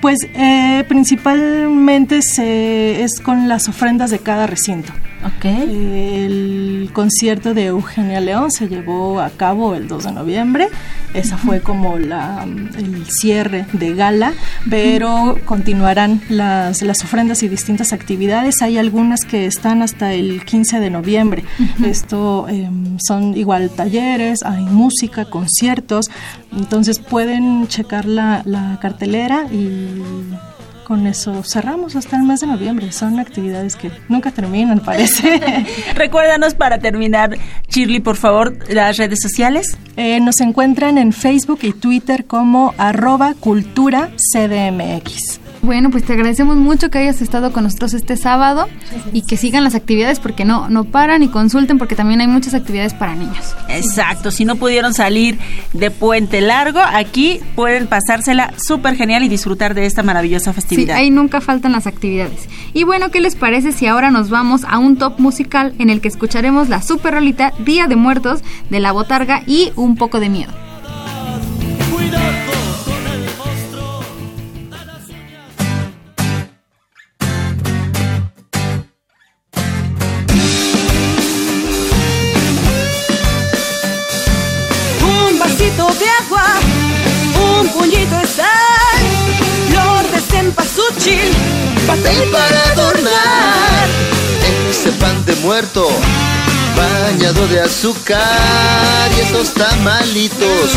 Pues 0.01 0.18
eh, 0.35 0.85
principalmente 0.89 2.22
se, 2.22 3.03
es 3.03 3.20
con 3.20 3.49
las 3.49 3.68
ofrendas 3.68 4.11
de 4.11 4.18
cada 4.18 4.47
recinto. 4.47 4.93
El 5.43 6.91
concierto 6.93 7.55
de 7.55 7.66
Eugenia 7.66 8.21
León 8.21 8.51
se 8.51 8.68
llevó 8.68 9.21
a 9.21 9.31
cabo 9.31 9.75
el 9.75 9.89
2 9.89 10.05
de 10.05 10.12
noviembre. 10.12 10.68
Esa 11.14 11.37
fue 11.39 11.61
como 11.61 11.99
la, 11.99 12.47
el 12.77 13.07
cierre 13.07 13.66
de 13.73 13.95
gala, 13.95 14.33
pero 14.68 15.39
continuarán 15.45 16.23
las, 16.29 16.83
las 16.83 17.03
ofrendas 17.03 17.43
y 17.43 17.49
distintas 17.49 17.93
actividades. 17.93 18.62
Hay 18.62 18.79
algunas 18.79 19.21
que 19.23 19.47
están 19.47 19.83
hasta 19.83 20.12
el 20.12 20.45
15 20.45 20.79
de 20.79 20.91
noviembre. 20.91 21.45
Esto 21.85 22.47
em, 22.49 22.99
son 22.99 23.37
igual 23.37 23.71
talleres, 23.71 24.43
hay 24.45 24.62
música, 24.62 25.25
conciertos. 25.25 26.07
Entonces 26.57 26.99
pueden 26.99 27.66
checar 27.68 28.05
la, 28.05 28.43
la 28.45 28.79
cartelera 28.81 29.47
y 29.51 30.03
con 30.91 31.07
eso 31.07 31.45
cerramos 31.45 31.95
hasta 31.95 32.16
el 32.16 32.24
mes 32.24 32.41
de 32.41 32.49
noviembre. 32.49 32.91
Son 32.91 33.20
actividades 33.20 33.76
que 33.76 33.93
nunca 34.09 34.32
terminan, 34.32 34.80
parece. 34.80 35.41
Recuérdanos 35.95 36.55
para 36.55 36.80
terminar, 36.80 37.38
Shirley, 37.68 38.01
por 38.01 38.16
favor, 38.16 38.59
las 38.68 38.97
redes 38.97 39.20
sociales. 39.22 39.78
Eh, 39.97 40.18
nos 40.18 40.41
encuentran 40.41 40.99
en 40.99 41.12
Facebook 41.12 41.61
y 41.62 41.74
Twitter 41.74 42.24
como 42.24 42.74
arroba 42.76 43.34
cultura 43.38 44.11
CDMX. 44.16 45.38
Bueno, 45.62 45.90
pues 45.90 46.04
te 46.04 46.14
agradecemos 46.14 46.56
mucho 46.56 46.90
que 46.90 46.98
hayas 46.98 47.20
estado 47.20 47.52
con 47.52 47.64
nosotros 47.64 47.92
este 47.92 48.16
sábado 48.16 48.68
y 49.12 49.22
que 49.22 49.36
sigan 49.36 49.62
las 49.62 49.74
actividades 49.74 50.18
porque 50.18 50.46
no, 50.46 50.70
no 50.70 50.84
paran 50.84 51.22
y 51.22 51.28
consulten 51.28 51.76
porque 51.76 51.94
también 51.94 52.20
hay 52.22 52.26
muchas 52.28 52.54
actividades 52.54 52.94
para 52.94 53.14
niños. 53.14 53.54
Exacto, 53.68 54.30
si 54.30 54.46
no 54.46 54.56
pudieron 54.56 54.94
salir 54.94 55.38
de 55.74 55.90
puente 55.90 56.40
largo, 56.40 56.80
aquí 56.80 57.40
pueden 57.54 57.88
pasársela 57.88 58.54
súper 58.56 58.96
genial 58.96 59.22
y 59.22 59.28
disfrutar 59.28 59.74
de 59.74 59.84
esta 59.84 60.02
maravillosa 60.02 60.54
festividad. 60.54 60.94
Sí, 60.96 61.02
ahí 61.02 61.11
nunca 61.11 61.42
faltan 61.42 61.72
las 61.72 61.86
actividades. 61.86 62.48
Y 62.72 62.84
bueno, 62.84 63.11
¿qué 63.11 63.20
les 63.20 63.36
parece 63.36 63.72
si 63.72 63.86
ahora 63.86 64.11
nos 64.11 64.30
vamos 64.30 64.62
a 64.64 64.78
un 64.78 64.96
top 64.96 65.18
musical 65.18 65.74
en 65.78 65.90
el 65.90 66.00
que 66.00 66.08
escucharemos 66.08 66.70
la 66.70 66.80
super 66.80 67.14
rolita 67.14 67.52
Día 67.58 67.86
de 67.86 67.96
Muertos 67.96 68.42
de 68.70 68.80
la 68.80 68.92
Botarga 68.92 69.42
y 69.46 69.72
un 69.76 69.96
poco 69.96 70.20
de 70.20 70.30
miedo? 70.30 70.70
Un 85.61 85.66
vasito 85.66 85.86
de 85.98 86.08
agua, 86.24 86.44
un 87.58 87.68
puñito 87.68 88.16
de 88.16 88.26
sal, 88.26 89.02
flor 89.68 90.11
de 90.11 90.20
cempasúchil, 90.20 91.32
papel 91.86 92.30
para 92.32 92.62
adornar, 92.72 93.88
ese 94.70 94.90
pan 94.92 95.22
de 95.26 95.36
muerto 95.36 95.86
bañado 96.76 97.46
de 97.48 97.61
azúcar 97.61 99.11
y 99.18 99.20
esos 99.20 99.52
tamalitos 99.52 100.70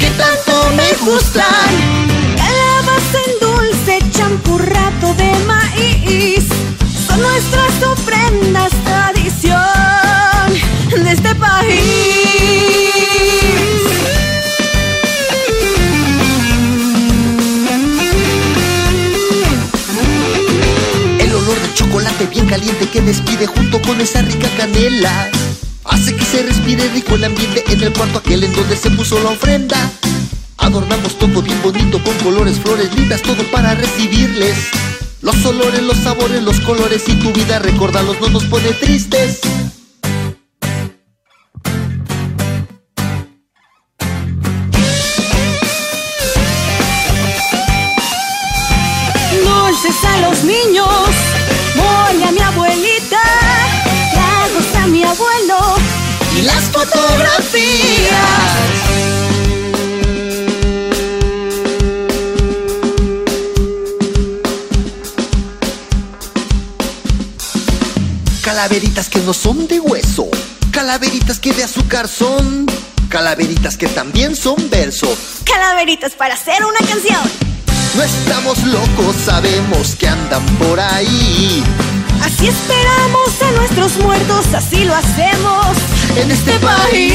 que 0.00 0.08
tanto 0.10 0.70
me 0.76 1.10
gustan. 1.10 1.44
Calabaza 2.36 3.18
en 3.26 3.38
dulce, 3.38 3.98
champurrado 4.12 5.12
de 5.14 5.30
maíz, 5.44 6.46
son 7.06 7.20
nuestras 7.20 7.82
ofrendas 7.82 8.72
tradición 8.82 9.44
de 11.04 11.12
este 11.12 11.34
país. 11.34 12.05
Chocolate 21.96 22.26
bien 22.26 22.46
caliente 22.46 22.90
que 22.90 23.00
despide 23.00 23.46
junto 23.46 23.80
con 23.80 23.98
esa 24.02 24.20
rica 24.20 24.48
canela. 24.58 25.30
Hace 25.84 26.14
que 26.14 26.24
se 26.26 26.42
respire 26.42 26.86
rico 26.90 27.14
el 27.14 27.24
ambiente 27.24 27.64
en 27.68 27.82
el 27.82 27.90
cuarto 27.90 28.18
aquel 28.18 28.44
en 28.44 28.52
donde 28.52 28.76
se 28.76 28.90
puso 28.90 29.18
la 29.22 29.30
ofrenda. 29.30 29.78
Adornamos 30.58 31.18
todo 31.18 31.40
bien 31.40 31.58
bonito 31.62 32.02
con 32.04 32.12
colores, 32.18 32.58
flores 32.58 32.94
lindas, 32.94 33.22
todo 33.22 33.42
para 33.50 33.74
recibirles. 33.74 34.56
Los 35.22 35.42
olores, 35.46 35.82
los 35.84 35.96
sabores, 35.96 36.42
los 36.42 36.60
colores 36.60 37.02
y 37.08 37.14
tu 37.14 37.32
vida, 37.32 37.60
recordarlos 37.60 38.20
no 38.20 38.28
nos 38.28 38.44
pone 38.44 38.72
tristes. 38.72 39.40
Dulces 49.42 50.04
a 50.04 50.20
los 50.28 50.44
niños, 50.44 51.05
fotografías. 56.76 58.10
Calaveritas 68.42 69.08
que 69.08 69.18
no 69.20 69.32
son 69.32 69.66
de 69.66 69.80
hueso, 69.80 70.28
calaveritas 70.70 71.38
que 71.38 71.52
de 71.52 71.64
azúcar 71.64 72.08
son, 72.08 72.66
calaveritas 73.08 73.76
que 73.76 73.88
también 73.88 74.36
son 74.36 74.70
verso. 74.70 75.16
Calaveritas 75.44 76.12
para 76.12 76.34
hacer 76.34 76.64
una 76.64 76.78
canción. 76.86 77.22
No 77.94 78.02
estamos 78.02 78.62
locos, 78.64 79.16
sabemos 79.24 79.96
que 79.96 80.08
andan 80.08 80.44
por 80.58 80.78
ahí. 80.78 81.62
Así 82.26 82.48
esperamos 82.48 83.40
a 83.40 83.52
nuestros 83.52 83.98
muertos, 83.98 84.46
así 84.52 84.84
lo 84.84 84.96
hacemos 84.96 85.76
en 86.16 86.28
este 86.32 86.58
país. 86.58 87.14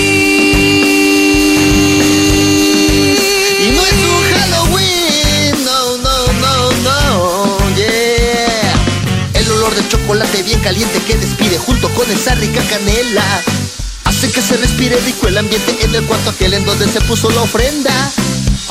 Y 3.59 3.71
no 3.71 3.85
es 3.85 3.91
un 3.91 4.23
Halloween, 4.39 5.65
no, 5.65 5.97
no, 5.97 6.31
no, 6.39 6.71
no, 6.81 7.75
yeah. 7.75 8.73
El 9.33 9.51
olor 9.51 9.75
de 9.75 9.85
chocolate 9.89 10.43
bien 10.43 10.61
caliente 10.61 11.01
que 11.05 11.17
despide 11.17 11.57
junto 11.57 11.89
con 11.89 12.09
esa 12.09 12.33
rica 12.35 12.61
canela. 12.69 13.43
Hace 14.05 14.31
que 14.31 14.41
se 14.41 14.55
respire 14.55 14.95
rico 14.95 15.27
el 15.27 15.37
ambiente 15.37 15.77
en 15.81 15.93
el 15.93 16.05
cuarto 16.05 16.29
aquel 16.29 16.53
en 16.53 16.63
donde 16.63 16.87
se 16.87 17.01
puso 17.01 17.29
la 17.31 17.41
ofrenda. 17.41 17.91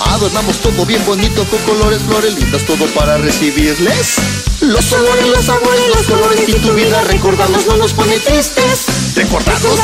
Adornamos 0.07 0.57
todo 0.61 0.87
bien 0.87 1.05
bonito 1.05 1.45
con 1.45 1.59
colores, 1.61 2.01
flores 2.01 2.35
lindas, 2.35 2.65
todo 2.65 2.87
para 2.95 3.19
recibirles. 3.19 4.17
Los 4.61 4.93
olores, 4.93 5.27
los 5.29 5.45
sabores, 5.45 5.89
los 5.95 6.07
colores 6.07 6.49
y 6.49 6.53
tu 6.53 6.75
vida, 6.75 7.03
recordarlos 7.05 7.67
no 7.67 7.77
nos 7.79 7.93
pone 7.95 8.19
tristes. 8.19 9.15
Recordarlos 9.17 9.79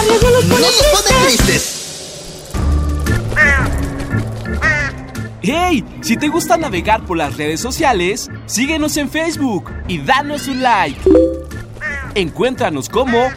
no 0.46 0.58
nos 0.58 0.72
pone 0.72 1.24
tristes. 1.24 1.72
¡Hey! 5.42 5.84
Si 6.02 6.16
te 6.16 6.28
gusta 6.28 6.56
navegar 6.56 7.06
por 7.06 7.16
las 7.16 7.36
redes 7.36 7.60
sociales, 7.60 8.28
síguenos 8.46 8.96
en 8.96 9.08
Facebook 9.08 9.72
y 9.88 9.98
danos 9.98 10.48
un 10.48 10.62
like. 10.62 11.00
Encuéntranos 12.14 12.88
como 12.88 13.28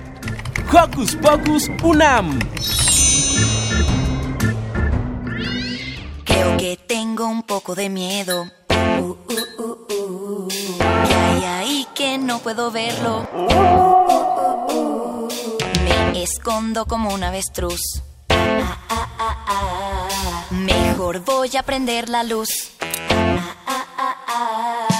Hocus 0.73 1.15
Pocus 1.15 1.69
Unam. 1.83 2.39
Creo 6.25 6.57
que 6.57 6.77
tengo 6.85 7.27
un 7.27 7.43
poco 7.43 7.75
de 7.75 7.89
miedo. 7.89 8.51
Uh, 8.99 9.03
uh, 9.03 9.61
uh, 9.63 10.68
no 12.17 12.39
puedo 12.39 12.71
verlo? 12.71 13.27
Me 15.83 16.23
escondo 16.23 16.85
como 16.85 17.13
un 17.13 17.23
avestruz. 17.23 18.01
Mejor 20.49 21.19
voy 21.23 21.55
a 21.57 21.63
prender 21.63 22.09
la 22.09 22.23
luz. 22.23 22.49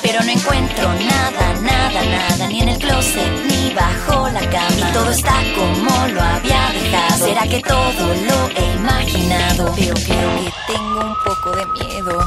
Pero 0.02 0.24
no 0.24 0.32
encuentro 0.32 0.94
nada, 0.94 1.54
nada, 1.62 2.06
nada, 2.06 2.48
ni 2.48 2.62
en 2.62 2.70
el 2.70 2.78
closet, 2.80 3.46
ni 3.46 3.74
bajo 3.74 4.30
la 4.30 4.42
cama. 4.50 4.94
Todo 4.94 5.10
está 5.10 5.36
como 5.56 6.08
lo 6.08 6.22
había 6.22 6.70
dejado. 6.72 7.26
¿Será 7.26 7.48
que 7.48 7.62
todo 7.62 8.08
lo 8.28 8.50
he 8.56 8.76
imaginado? 8.76 9.74
Pero 9.76 9.94
creo 9.96 10.36
que 10.38 10.54
tengo 10.68 11.02
un 11.02 11.16
poco 11.26 11.56
de 11.56 11.66
miedo. 11.68 12.18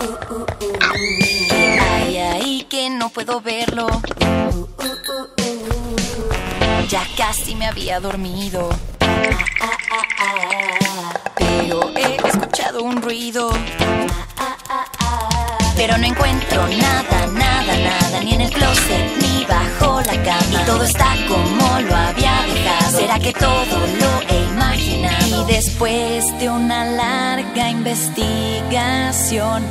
Uh, 0.00 0.34
uh, 0.34 1.49
uh. 2.60 2.68
¿Qué 2.68 2.76
hay 2.76 2.86
ahí 2.86 2.90
que 2.90 2.90
no 2.90 3.08
puedo 3.10 3.40
verlo? 3.40 3.88
Ya 6.88 7.06
casi 7.16 7.54
me 7.54 7.66
había 7.66 8.00
dormido. 8.00 8.68
Pero 11.36 11.90
he 11.96 12.16
escuchado 12.16 12.82
un 12.82 13.00
ruido. 13.00 13.50
Pero 15.76 15.96
no 15.96 16.04
encuentro 16.06 16.66
nada, 16.68 17.26
nada, 17.32 17.76
nada, 17.78 18.20
ni 18.22 18.34
en 18.34 18.40
el 18.42 18.52
closet, 18.52 19.16
ni 19.22 19.44
bajo 19.46 20.00
la 20.00 20.22
cama. 20.22 20.62
Y 20.62 20.66
todo 20.66 20.84
está 20.84 21.16
como 21.28 21.80
lo 21.80 21.96
había 21.96 22.42
dejado. 22.42 22.98
¿Será 22.98 23.18
que 23.18 23.32
todo 23.32 23.78
lo 24.00 24.20
he 24.28 24.44
imaginado? 24.52 25.42
Y 25.42 25.52
después 25.52 26.38
de 26.38 26.50
una 26.50 26.84
larga 26.84 27.70
investigación, 27.70 29.64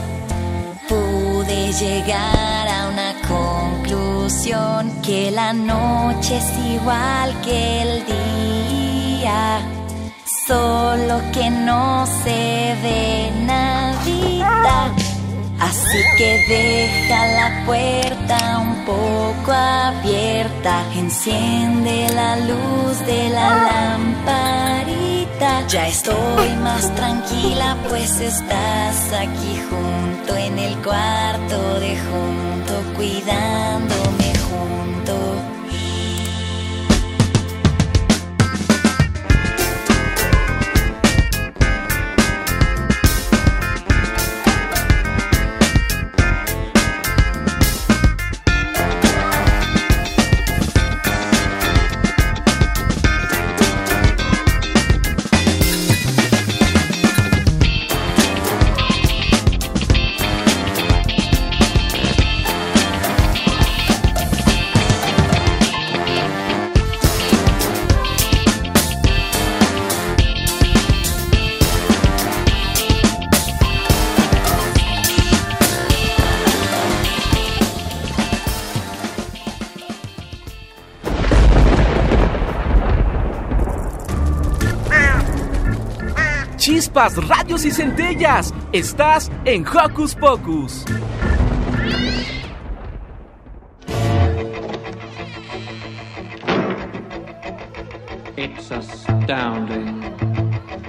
pude 1.49 1.71
llegar 1.73 2.67
a 2.67 2.89
una 2.89 3.13
conclusión 3.27 5.01
que 5.01 5.31
la 5.31 5.53
noche 5.53 6.37
es 6.37 6.73
igual 6.75 7.41
que 7.41 7.81
el 7.81 8.05
día, 8.05 9.61
solo 10.47 11.21
que 11.33 11.49
no 11.49 12.05
se 12.23 12.75
ve 12.83 13.31
nadita. 13.41 14.93
Así 15.59 16.01
que 16.17 16.45
deja 16.47 17.27
la 17.27 17.65
puerta 17.65 18.59
un 18.59 18.85
poco 18.85 19.51
abierta, 19.51 20.83
enciende 20.95 22.09
la 22.13 22.35
luz 22.37 23.05
de 23.05 23.29
la 23.29 23.49
lamparita. 23.65 24.68
Ya 25.69 25.87
estoy 25.87 26.49
más 26.63 26.95
tranquila, 26.95 27.77
pues 27.87 28.19
estás 28.19 29.13
aquí 29.13 29.61
junto 29.69 30.35
en 30.35 30.57
el 30.57 30.75
cuarto 30.77 31.79
de 31.79 31.95
junto, 31.95 32.95
cuidándome 32.95 34.18
chispas, 86.99 87.27
radios 87.27 87.65
y 87.65 87.71
centellas. 87.71 88.53
Estás 88.73 89.31
en 89.45 89.65
Hocus 89.65 90.15
Pocus. 90.15 90.85
It's 98.35 98.71
astounding. 98.71 100.01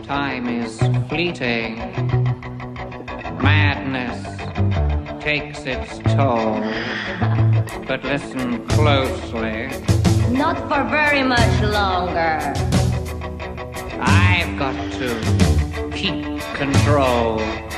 Time 0.07 0.49
is 0.49 0.79
fleeting. 1.09 1.79
Madness 3.41 4.21
takes 5.21 5.65
its 5.65 5.99
toll. 6.15 6.61
But 7.87 8.05
listen 8.05 8.67
closely. 8.69 9.69
Not 10.31 10.59
for 10.69 10.85
very 10.91 11.23
much 11.25 11.63
longer. 11.63 12.39
I've 14.01 14.59
got 14.59 14.75
to 14.93 15.50
keep 16.01 16.41
control. 16.55 17.70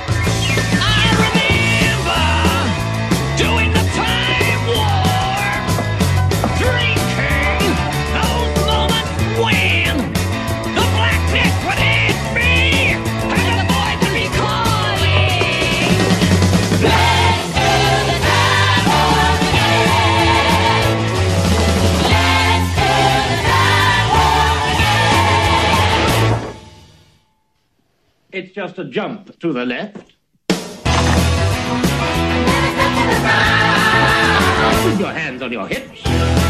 It's 28.52 28.56
just 28.56 28.78
a 28.78 28.84
jump 28.84 29.38
to 29.38 29.50
the 29.50 29.64
left. 29.64 30.12
With 34.84 35.00
your 35.00 35.10
hands 35.10 35.40
on 35.40 35.52
your 35.52 35.66
hips. 35.66 36.41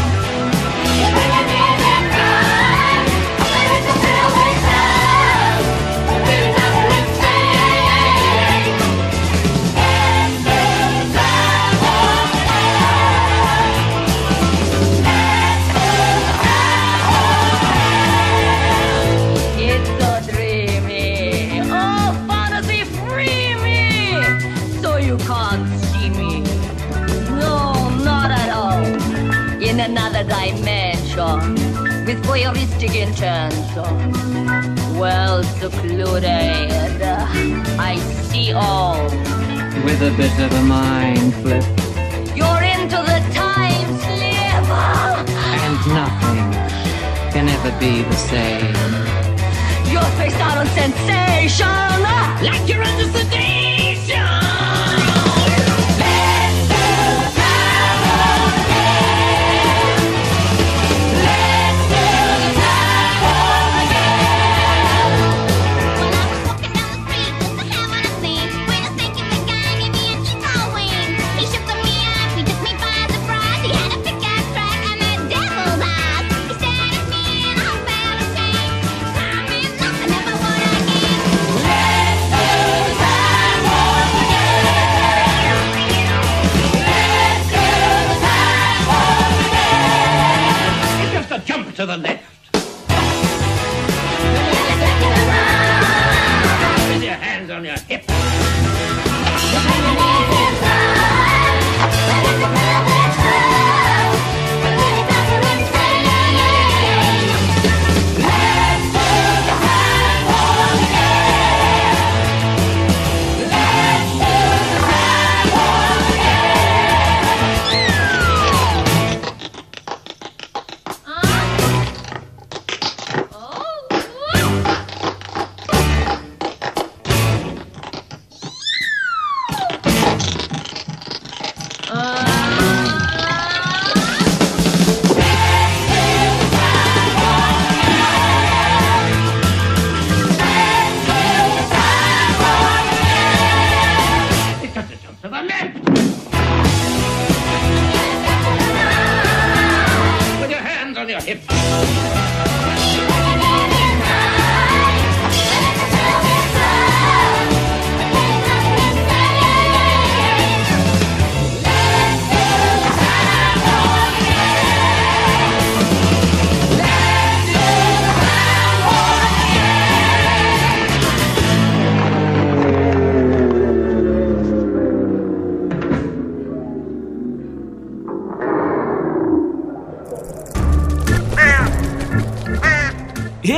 Voyeuristic 32.33 32.95
intention. 32.95 33.91
Well 34.97 35.43
secluded. 35.61 36.23
I 37.91 37.97
see 38.29 38.51
all. 38.53 39.03
With 39.85 40.01
a 40.01 40.13
bit 40.17 40.33
of 40.45 40.51
a 40.51 40.63
mind 40.63 41.31
flip. 41.41 41.63
You're 42.35 42.63
into 42.73 42.99
the 43.11 43.19
time 43.41 43.89
slip. 44.03 44.65
And 45.63 45.75
nothing 45.99 46.41
can 47.33 47.45
ever 47.55 47.71
be 47.79 48.01
the 48.01 48.19
same. 48.31 48.73
You're 49.91 50.11
faced 50.17 50.41
out 50.47 50.57
on 50.57 50.67
sensation. 50.81 51.67
Like 52.47 52.67
you're 52.67 52.83
under 52.83 53.07
sedation. 53.15 53.52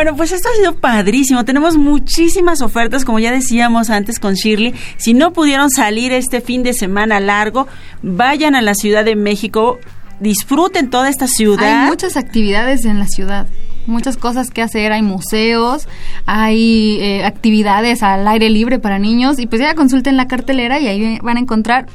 Bueno, 0.00 0.16
pues 0.16 0.32
esto 0.32 0.48
ha 0.48 0.56
sido 0.56 0.76
padrísimo. 0.76 1.44
Tenemos 1.44 1.76
muchísimas 1.76 2.62
ofertas, 2.62 3.04
como 3.04 3.18
ya 3.18 3.30
decíamos 3.30 3.90
antes 3.90 4.18
con 4.18 4.32
Shirley. 4.32 4.72
Si 4.96 5.12
no 5.12 5.34
pudieron 5.34 5.68
salir 5.68 6.10
este 6.10 6.40
fin 6.40 6.62
de 6.62 6.72
semana 6.72 7.20
largo, 7.20 7.68
vayan 8.00 8.54
a 8.54 8.62
la 8.62 8.74
Ciudad 8.74 9.04
de 9.04 9.14
México, 9.14 9.78
disfruten 10.18 10.88
toda 10.88 11.10
esta 11.10 11.26
ciudad. 11.26 11.82
Hay 11.82 11.90
muchas 11.90 12.16
actividades 12.16 12.86
en 12.86 12.98
la 12.98 13.08
ciudad, 13.08 13.46
muchas 13.86 14.16
cosas 14.16 14.50
que 14.50 14.62
hacer, 14.62 14.90
hay 14.90 15.02
museos, 15.02 15.86
hay 16.24 16.96
eh, 17.02 17.26
actividades 17.26 18.02
al 18.02 18.26
aire 18.26 18.48
libre 18.48 18.78
para 18.78 18.98
niños 18.98 19.38
y 19.38 19.46
pues 19.46 19.60
ya 19.60 19.74
consulten 19.74 20.16
la 20.16 20.28
cartelera 20.28 20.80
y 20.80 20.86
ahí 20.86 21.18
van 21.22 21.36
a 21.36 21.40
encontrar 21.40 21.88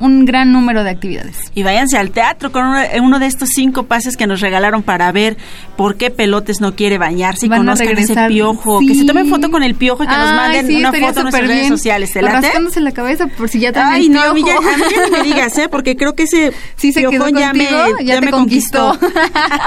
un 0.00 0.24
gran 0.24 0.52
número 0.52 0.84
de 0.84 0.90
actividades. 0.90 1.36
Y 1.54 1.62
váyanse 1.62 1.98
al 1.98 2.10
teatro 2.10 2.52
con 2.52 2.64
uno, 2.66 2.80
uno 3.02 3.18
de 3.18 3.26
estos 3.26 3.50
cinco 3.50 3.84
pases 3.84 4.16
que 4.16 4.26
nos 4.26 4.40
regalaron 4.40 4.82
para 4.82 5.10
ver 5.12 5.36
por 5.76 5.96
qué 5.96 6.10
Pelotes 6.10 6.60
no 6.60 6.74
quiere 6.74 6.98
bañarse 6.98 7.46
y 7.46 7.48
Van 7.48 7.58
a 7.58 7.62
conozcan 7.62 7.88
ese 7.88 7.96
regresar. 7.96 8.28
piojo. 8.28 8.80
Sí. 8.80 8.88
Que 8.88 8.94
se 8.94 9.04
tomen 9.04 9.28
foto 9.28 9.50
con 9.50 9.62
el 9.62 9.74
piojo 9.74 10.04
y 10.04 10.06
que 10.06 10.16
nos 10.16 10.34
manden 10.34 10.66
sí, 10.66 10.76
una 10.76 10.92
foto 10.92 11.06
en 11.06 11.22
nuestras 11.22 11.46
redes 11.46 11.68
sociales. 11.68 12.12
¿Te 12.12 12.22
late? 12.22 12.40
rascándose 12.40 12.80
la 12.80 12.92
cabeza 12.92 13.26
por 13.26 13.48
si 13.48 13.60
ya 13.60 13.72
Ay, 13.74 14.08
no, 14.08 14.22
a 14.22 14.34
mí 14.34 14.42
ya, 14.44 14.56
a 14.56 14.60
mí 14.60 14.82
ya 14.90 15.04
ni 15.04 15.10
me 15.10 15.22
digas, 15.22 15.56
¿eh? 15.58 15.68
Porque 15.68 15.96
creo 15.96 16.14
que 16.14 16.24
ese 16.24 16.52
Sí 16.76 16.92
se 16.92 17.00
quedó 17.00 17.10
piojón 17.10 17.34
ya 17.36 17.52
me, 17.52 17.68
ya 18.04 18.20
me 18.20 18.30
conquistó. 18.30 18.98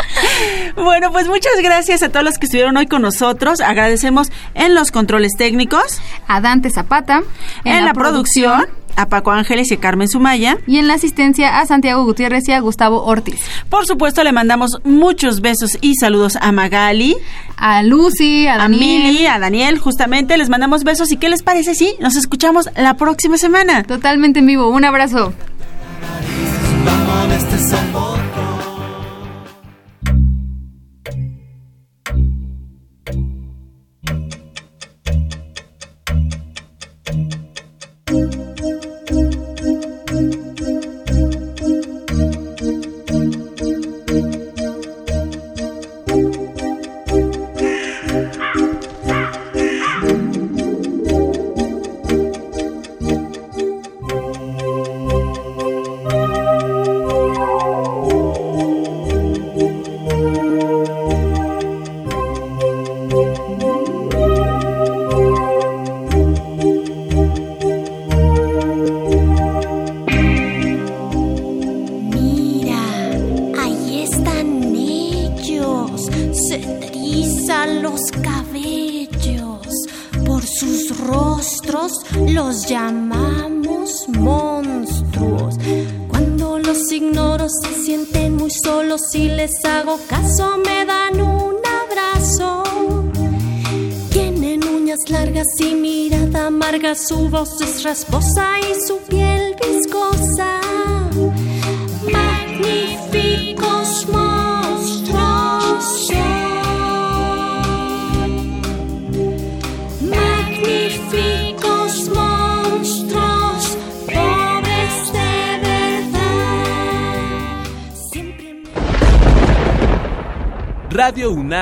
bueno, 0.76 1.12
pues 1.12 1.28
muchas 1.28 1.54
gracias 1.62 2.04
a 2.04 2.10
todos 2.10 2.24
los 2.24 2.38
que 2.38 2.46
estuvieron 2.46 2.78
hoy 2.78 2.88
con 2.88 3.02
nosotros. 3.02 3.62
Agradecemos 3.62 4.32
en 4.54 4.76
los 4.76 4.92
controles 4.92 5.34
técnicos, 5.38 6.00
a 6.28 6.42
Dante 6.42 6.70
Zapata, 6.70 7.22
en, 7.64 7.86
la, 7.86 7.94
producción, 7.94 8.66
a 9.00 9.08
Paco 9.08 9.32
Ángeles 9.32 9.72
y 9.72 9.76
a 9.76 9.80
Carmen 9.80 10.10
Sumaya. 10.10 10.58
y 10.68 10.78
en 10.78 10.88
la 10.88 10.96
asistencia 10.96 11.60
a 11.60 11.66
Santiago 11.66 12.04
Gutiérrez 12.04 12.48
y 12.50 12.52
a 12.52 12.60
Gustavo 12.60 13.04
Ortiz. 13.06 13.40
Por 13.70 13.86
supuesto, 13.86 14.24
le 14.24 14.34
mandamos 14.34 14.80
muchos 14.84 15.40
besos 15.40 15.78
y 15.80 15.96
saludos 15.96 16.38
a 16.42 16.52
Magali, 16.52 17.16
a 17.56 17.82
Lucy, 17.84 18.48
a 18.48 18.56
a 18.56 18.58
Daniel. 18.58 19.04
Mili, 19.04 19.26
a 19.26 19.40
Daniel, 19.40 19.80
justamente 19.80 20.38
les 20.38 20.50
mandamos 20.50 20.84
besos. 20.84 21.12
¿Y 21.12 21.18
qué 21.18 21.30
les 21.30 21.44
parece? 21.44 21.76
Sí, 21.76 21.96
nos 22.00 22.18
escuchamos 22.18 22.70
la 22.76 22.96
próxima 22.96 23.38
semana. 23.38 23.84
Totalmente 23.84 24.40
en 24.40 24.48
vivo. 24.48 24.70
Un 24.70 24.84
abrazo. 24.84 25.34